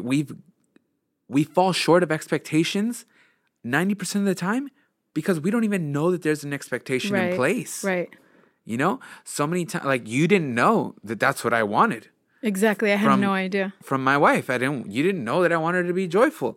we've 0.03 0.35
we 1.29 1.45
fall 1.45 1.73
short 1.73 2.03
of 2.03 2.11
expectations 2.11 3.05
90% 3.67 4.17
of 4.17 4.25
the 4.25 4.35
time 4.35 4.71
because 5.19 5.37
we 5.45 5.51
don't 5.53 5.65
even 5.71 5.83
know 5.97 6.07
that 6.13 6.21
there's 6.27 6.45
an 6.49 6.53
expectation 6.59 7.13
in 7.23 7.35
place 7.43 7.75
Right. 7.93 8.11
you 8.73 8.77
know 8.83 8.95
so 9.37 9.43
many 9.53 9.65
times 9.71 9.85
like 9.95 10.05
you 10.17 10.25
didn't 10.33 10.53
know 10.63 10.77
that 11.09 11.19
that's 11.25 11.41
what 11.45 11.55
i 11.61 11.63
wanted 11.79 12.05
Exactly. 12.41 12.93
I 12.93 12.99
had 13.03 13.09
From- 13.11 13.21
no 13.29 13.33
idea. 13.47 13.67
from 13.91 14.01
my 14.11 14.17
wife 14.27 14.47
i 14.55 14.57
didn't 14.63 14.83
you 14.97 15.03
didn't 15.09 15.25
know 15.31 15.39
that 15.43 15.53
i 15.57 15.59
wanted 15.65 15.79
her 15.83 15.89
to 15.93 15.97
be 16.03 16.07
joyful 16.21 16.51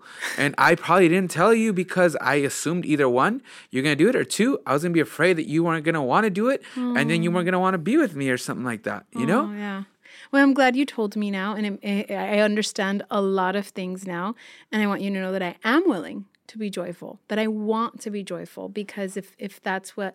and 0.44 0.54
i 0.70 0.72
probably 0.76 1.10
didn't 1.14 1.32
tell 1.40 1.54
you 1.62 1.70
because 1.84 2.14
i 2.34 2.36
assumed 2.50 2.84
either 2.94 3.10
one 3.10 3.34
you're 3.72 3.82
gonna 3.86 3.96
do 4.06 4.10
it 4.12 4.16
or 4.22 4.24
two 4.38 4.50
i 4.68 4.74
was 4.74 4.82
gonna 4.84 4.94
be 5.02 5.06
afraid 5.12 5.34
that 5.40 5.48
you 5.54 5.60
weren't 5.66 5.84
gonna 5.88 6.04
want 6.14 6.24
to 6.30 6.30
do 6.42 6.46
it 6.56 6.62
and 7.00 7.06
then 7.10 7.20
you 7.24 7.30
weren't 7.32 7.46
gonna 7.50 7.64
want 7.68 7.74
to 7.74 7.84
be 7.92 7.96
with 8.04 8.14
me 8.22 8.30
or 8.30 8.38
something 8.48 8.68
like 8.74 8.84
that 8.90 9.02
you 9.22 9.26
know 9.32 9.44
Oh, 9.50 9.54
yeah. 9.68 9.84
Well, 10.32 10.42
I'm 10.46 10.54
glad 10.60 10.76
you 10.80 10.86
told 10.86 11.12
me 11.24 11.28
now, 11.42 11.50
and 11.58 11.64
I 11.84 12.06
I 12.36 12.38
understand 12.50 12.98
a 13.20 13.22
lot 13.40 13.54
of 13.62 13.66
things 13.80 14.00
now. 14.18 14.26
And 14.72 14.78
I 14.84 14.88
want 14.92 15.02
you 15.04 15.10
to 15.16 15.20
know 15.24 15.34
that 15.36 15.42
I 15.50 15.54
am 15.74 15.84
willing 15.94 16.20
to 16.52 16.58
be 16.58 16.70
joyful. 16.70 17.20
That 17.28 17.40
I 17.40 17.48
want 17.48 18.02
to 18.02 18.10
be 18.12 18.24
joyful 18.24 18.70
because 18.70 19.18
if 19.18 19.36
if 19.40 19.62
that's 19.62 19.96
what 19.98 20.14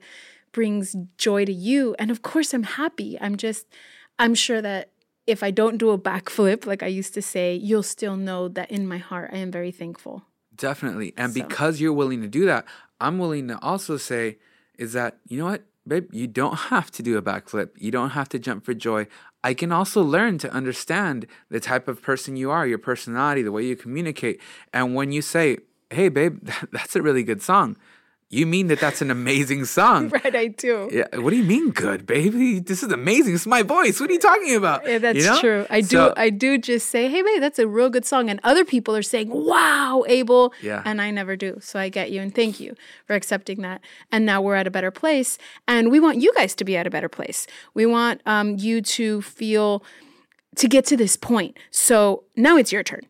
brings 0.52 0.96
joy 1.18 1.44
to 1.44 1.52
you, 1.52 1.94
and 1.98 2.10
of 2.10 2.22
course 2.22 2.54
I'm 2.54 2.62
happy. 2.62 3.18
I'm 3.20 3.36
just, 3.36 3.66
I'm 4.18 4.34
sure 4.34 4.62
that 4.62 4.90
if 5.26 5.42
I 5.42 5.50
don't 5.50 5.76
do 5.76 5.90
a 5.90 5.98
backflip 5.98 6.66
like 6.66 6.82
I 6.82 6.86
used 6.86 7.14
to 7.14 7.22
say, 7.22 7.54
you'll 7.54 7.82
still 7.82 8.16
know 8.16 8.48
that 8.48 8.70
in 8.70 8.86
my 8.86 8.98
heart 8.98 9.30
I 9.32 9.38
am 9.38 9.50
very 9.50 9.72
thankful. 9.72 10.22
Definitely. 10.54 11.12
And 11.16 11.32
So- 11.32 11.42
because 11.42 11.80
you're 11.80 11.92
willing 11.92 12.22
to 12.22 12.28
do 12.28 12.46
that, 12.46 12.64
I'm 13.00 13.18
willing 13.18 13.48
to 13.48 13.58
also 13.62 13.96
say, 13.98 14.38
is 14.78 14.92
that, 14.94 15.18
you 15.28 15.36
know 15.38 15.46
what, 15.46 15.64
babe, 15.86 16.08
you 16.12 16.26
don't 16.26 16.56
have 16.72 16.90
to 16.92 17.02
do 17.02 17.18
a 17.18 17.22
backflip. 17.22 17.70
You 17.76 17.90
don't 17.90 18.10
have 18.10 18.28
to 18.30 18.38
jump 18.38 18.64
for 18.64 18.72
joy. 18.72 19.06
I 19.44 19.52
can 19.54 19.70
also 19.70 20.02
learn 20.02 20.38
to 20.38 20.50
understand 20.50 21.26
the 21.50 21.60
type 21.60 21.86
of 21.88 22.00
person 22.02 22.36
you 22.36 22.50
are, 22.50 22.66
your 22.66 22.78
personality, 22.78 23.42
the 23.42 23.52
way 23.52 23.64
you 23.64 23.76
communicate. 23.76 24.40
And 24.72 24.94
when 24.94 25.12
you 25.12 25.22
say, 25.22 25.58
hey, 25.90 26.08
babe, 26.08 26.48
that's 26.72 26.96
a 26.96 27.02
really 27.02 27.22
good 27.22 27.42
song, 27.42 27.76
you 28.28 28.44
mean 28.44 28.66
that 28.66 28.80
that's 28.80 29.00
an 29.00 29.10
amazing 29.12 29.64
song. 29.66 30.08
Right, 30.24 30.34
I 30.34 30.48
do. 30.48 30.88
Yeah, 30.92 31.04
what 31.20 31.30
do 31.30 31.36
you 31.36 31.44
mean 31.44 31.70
good, 31.70 32.06
baby? 32.06 32.58
This 32.58 32.82
is 32.82 32.90
amazing. 32.90 33.36
It's 33.36 33.46
my 33.46 33.62
voice. 33.62 34.00
What 34.00 34.10
are 34.10 34.12
you 34.12 34.18
talking 34.18 34.56
about? 34.56 34.84
Yeah, 34.84 34.98
that's 34.98 35.18
You 35.18 35.26
know? 35.26 35.40
true. 35.40 35.66
I 35.70 35.80
do. 35.80 36.12
I 36.16 36.30
do 36.30 36.58
just 36.58 36.88
say, 36.90 37.08
"Hey, 37.08 37.22
babe, 37.22 37.40
that's 37.40 37.60
a 37.60 37.68
real 37.68 37.88
good 37.88 38.04
song," 38.04 38.28
and 38.28 38.40
other 38.42 38.64
people 38.64 38.96
are 38.96 39.02
saying, 39.02 39.28
"Wow, 39.30 40.02
Abel," 40.08 40.52
Yeah. 40.60 40.82
and 40.84 41.00
I 41.00 41.12
never 41.12 41.36
do. 41.36 41.58
So 41.60 41.78
I 41.78 41.88
get 41.88 42.10
you, 42.10 42.20
and 42.20 42.34
thank 42.34 42.58
you 42.58 42.74
for 43.06 43.14
accepting 43.14 43.62
that. 43.62 43.80
And 44.10 44.26
now 44.26 44.42
we're 44.42 44.56
at 44.56 44.66
a 44.66 44.72
better 44.72 44.90
place, 44.90 45.38
and 45.68 45.88
we 45.92 46.00
want 46.00 46.18
you 46.20 46.32
guys 46.34 46.56
to 46.56 46.64
be 46.64 46.76
at 46.76 46.84
a 46.86 46.90
better 46.90 47.08
place. 47.08 47.46
We 47.74 47.86
want 47.86 48.22
um, 48.26 48.56
you 48.58 48.82
to 48.98 49.22
feel 49.22 49.84
to 50.56 50.66
get 50.66 50.84
to 50.86 50.96
this 50.96 51.16
point. 51.16 51.56
So 51.70 52.24
now 52.34 52.56
it's 52.56 52.72
your 52.72 52.82
turn. 52.82 53.02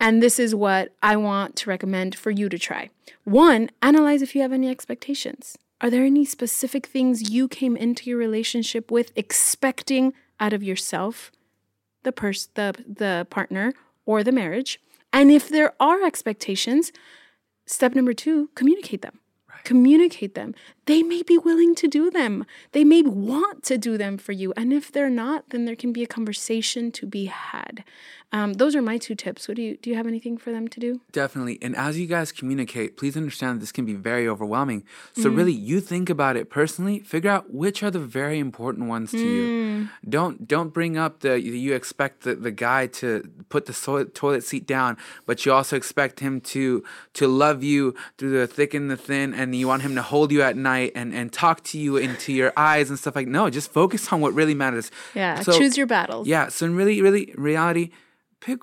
And 0.00 0.22
this 0.22 0.38
is 0.38 0.54
what 0.54 0.92
I 1.02 1.16
want 1.16 1.56
to 1.56 1.70
recommend 1.70 2.14
for 2.14 2.30
you 2.30 2.48
to 2.48 2.58
try. 2.58 2.90
One, 3.24 3.70
analyze 3.80 4.22
if 4.22 4.34
you 4.34 4.42
have 4.42 4.52
any 4.52 4.68
expectations. 4.68 5.56
Are 5.80 5.90
there 5.90 6.04
any 6.04 6.24
specific 6.24 6.86
things 6.86 7.30
you 7.30 7.48
came 7.48 7.76
into 7.76 8.08
your 8.08 8.18
relationship 8.18 8.90
with 8.90 9.12
expecting 9.16 10.12
out 10.40 10.52
of 10.52 10.62
yourself, 10.62 11.30
the 12.02 12.12
person, 12.12 12.50
the 12.54 12.74
the 12.86 13.26
partner, 13.30 13.72
or 14.06 14.22
the 14.22 14.32
marriage? 14.32 14.80
And 15.12 15.30
if 15.30 15.48
there 15.48 15.74
are 15.78 16.02
expectations, 16.02 16.92
step 17.66 17.94
number 17.94 18.12
two, 18.12 18.50
communicate 18.54 19.02
them. 19.02 19.20
Communicate 19.64 20.34
them. 20.34 20.54
They 20.86 21.02
may 21.02 21.22
be 21.22 21.38
willing 21.38 21.74
to 21.76 21.88
do 21.88 22.10
them. 22.10 22.44
They 22.72 22.84
may 22.84 23.02
want 23.02 23.62
to 23.64 23.78
do 23.78 23.96
them 23.96 24.18
for 24.18 24.32
you. 24.32 24.52
And 24.56 24.72
if 24.72 24.92
they're 24.92 25.08
not, 25.10 25.48
then 25.50 25.64
there 25.64 25.74
can 25.76 25.92
be 25.92 26.02
a 26.02 26.06
conversation 26.06 26.92
to 26.92 27.06
be 27.06 27.24
had. 27.26 27.82
Um, 28.32 28.54
those 28.54 28.74
are 28.74 28.82
my 28.82 28.98
two 28.98 29.14
tips. 29.14 29.46
What 29.46 29.56
do 29.56 29.62
you 29.62 29.76
do? 29.76 29.90
You 29.90 29.96
have 29.96 30.08
anything 30.08 30.36
for 30.38 30.50
them 30.50 30.66
to 30.68 30.80
do? 30.80 31.00
Definitely. 31.12 31.58
And 31.62 31.76
as 31.76 31.98
you 32.00 32.06
guys 32.08 32.32
communicate, 32.32 32.96
please 32.96 33.16
understand 33.16 33.56
that 33.56 33.60
this 33.60 33.70
can 33.70 33.84
be 33.86 33.94
very 33.94 34.26
overwhelming. 34.28 34.82
So 35.14 35.28
Mm-hmm. 35.28 35.36
really, 35.36 35.52
you 35.52 35.80
think 35.80 36.10
about 36.10 36.36
it 36.36 36.50
personally. 36.50 36.98
Figure 36.98 37.30
out 37.30 37.54
which 37.54 37.82
are 37.84 37.92
the 37.92 38.00
very 38.00 38.38
important 38.40 38.88
ones 38.88 39.12
to 39.12 39.16
Mm. 39.18 39.22
you. 39.22 39.88
Don't 40.08 40.48
don't 40.48 40.70
bring 40.74 40.98
up 40.98 41.20
the 41.20 41.40
you 41.40 41.74
expect 41.74 42.22
the, 42.24 42.34
the 42.34 42.50
guy 42.50 42.88
to 42.88 43.06
put 43.50 43.66
the 43.66 43.72
so- 43.72 44.04
toilet 44.04 44.42
seat 44.42 44.66
down, 44.66 44.96
but 45.26 45.46
you 45.46 45.52
also 45.52 45.76
expect 45.76 46.18
him 46.20 46.40
to 46.40 46.82
to 47.14 47.28
love 47.28 47.62
you 47.62 47.94
through 48.18 48.32
the 48.38 48.46
thick 48.48 48.74
and 48.74 48.90
the 48.90 48.96
thin, 48.96 49.32
and 49.32 49.53
you 49.56 49.66
want 49.68 49.82
him 49.82 49.94
to 49.94 50.02
hold 50.02 50.32
you 50.32 50.42
at 50.42 50.56
night 50.56 50.92
and 50.94 51.14
and 51.14 51.32
talk 51.32 51.62
to 51.64 51.78
you 51.78 51.96
into 51.96 52.32
your 52.32 52.52
eyes 52.56 52.90
and 52.90 52.98
stuff 52.98 53.14
like. 53.16 53.26
No, 53.28 53.50
just 53.50 53.72
focus 53.72 54.12
on 54.12 54.20
what 54.20 54.32
really 54.34 54.54
matters. 54.54 54.90
Yeah, 55.14 55.40
So- 55.40 55.56
choose 55.58 55.76
your 55.76 55.86
battles. 55.86 56.26
yeah. 56.28 56.48
So 56.48 56.66
in 56.66 56.74
really, 56.76 57.00
really 57.02 57.32
reality, 57.36 57.90
pick 58.40 58.58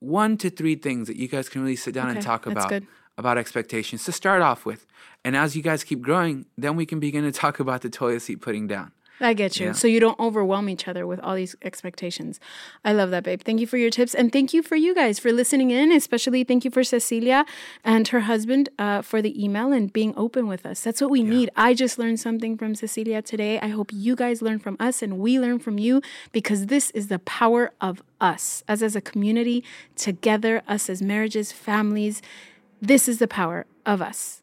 one 0.00 0.36
to 0.38 0.50
three 0.50 0.74
things 0.76 1.08
that 1.08 1.16
you 1.16 1.28
guys 1.28 1.48
can 1.48 1.62
really 1.62 1.76
sit 1.76 1.94
down 1.94 2.08
and 2.08 2.18
Okay, 2.18 2.24
talk 2.26 2.44
that's 2.44 2.52
about 2.52 2.68
good. 2.68 2.86
about 3.16 3.38
expectations 3.38 4.04
to 4.04 4.12
start 4.12 4.42
off 4.42 4.66
with. 4.66 4.86
And 5.24 5.34
as 5.36 5.56
you 5.56 5.62
guys 5.62 5.84
keep 5.84 6.02
growing, 6.02 6.44
then 6.58 6.76
we 6.76 6.84
can 6.84 7.00
begin 7.00 7.24
to 7.24 7.32
talk 7.32 7.58
about 7.60 7.80
the 7.82 7.88
toilet 7.88 8.20
seat 8.20 8.40
putting 8.42 8.66
down. 8.66 8.92
I 9.20 9.32
get 9.32 9.60
you. 9.60 9.66
Yeah. 9.66 9.72
So 9.72 9.86
you 9.86 10.00
don't 10.00 10.18
overwhelm 10.18 10.68
each 10.68 10.88
other 10.88 11.06
with 11.06 11.20
all 11.20 11.34
these 11.34 11.54
expectations. 11.62 12.40
I 12.84 12.92
love 12.92 13.10
that, 13.10 13.22
babe. 13.22 13.42
Thank 13.42 13.60
you 13.60 13.66
for 13.66 13.76
your 13.76 13.90
tips. 13.90 14.14
And 14.14 14.32
thank 14.32 14.52
you 14.52 14.62
for 14.62 14.76
you 14.76 14.94
guys 14.94 15.18
for 15.18 15.32
listening 15.32 15.70
in. 15.70 15.92
Especially 15.92 16.42
thank 16.42 16.64
you 16.64 16.70
for 16.70 16.82
Cecilia 16.82 17.44
and 17.84 18.08
her 18.08 18.20
husband 18.20 18.68
uh, 18.78 19.02
for 19.02 19.22
the 19.22 19.42
email 19.42 19.72
and 19.72 19.92
being 19.92 20.14
open 20.16 20.48
with 20.48 20.66
us. 20.66 20.80
That's 20.80 21.00
what 21.00 21.10
we 21.10 21.22
need. 21.22 21.50
I 21.56 21.74
just 21.74 21.98
learned 21.98 22.18
something 22.18 22.56
from 22.56 22.74
Cecilia 22.74 23.22
today. 23.22 23.60
I 23.60 23.68
hope 23.68 23.90
you 23.92 24.16
guys 24.16 24.42
learn 24.42 24.58
from 24.58 24.76
us 24.80 25.02
and 25.02 25.18
we 25.18 25.38
learn 25.38 25.58
from 25.58 25.78
you 25.78 26.02
because 26.32 26.66
this 26.66 26.90
is 26.90 27.08
the 27.08 27.20
power 27.20 27.72
of 27.80 28.02
us, 28.20 28.64
us 28.68 28.82
as 28.82 28.96
a 28.96 29.00
community, 29.00 29.62
together, 29.96 30.62
us 30.66 30.90
as 30.90 31.00
marriages, 31.00 31.52
families. 31.52 32.20
This 32.82 33.08
is 33.08 33.18
the 33.18 33.28
power 33.28 33.66
of 33.86 34.02
us. 34.02 34.42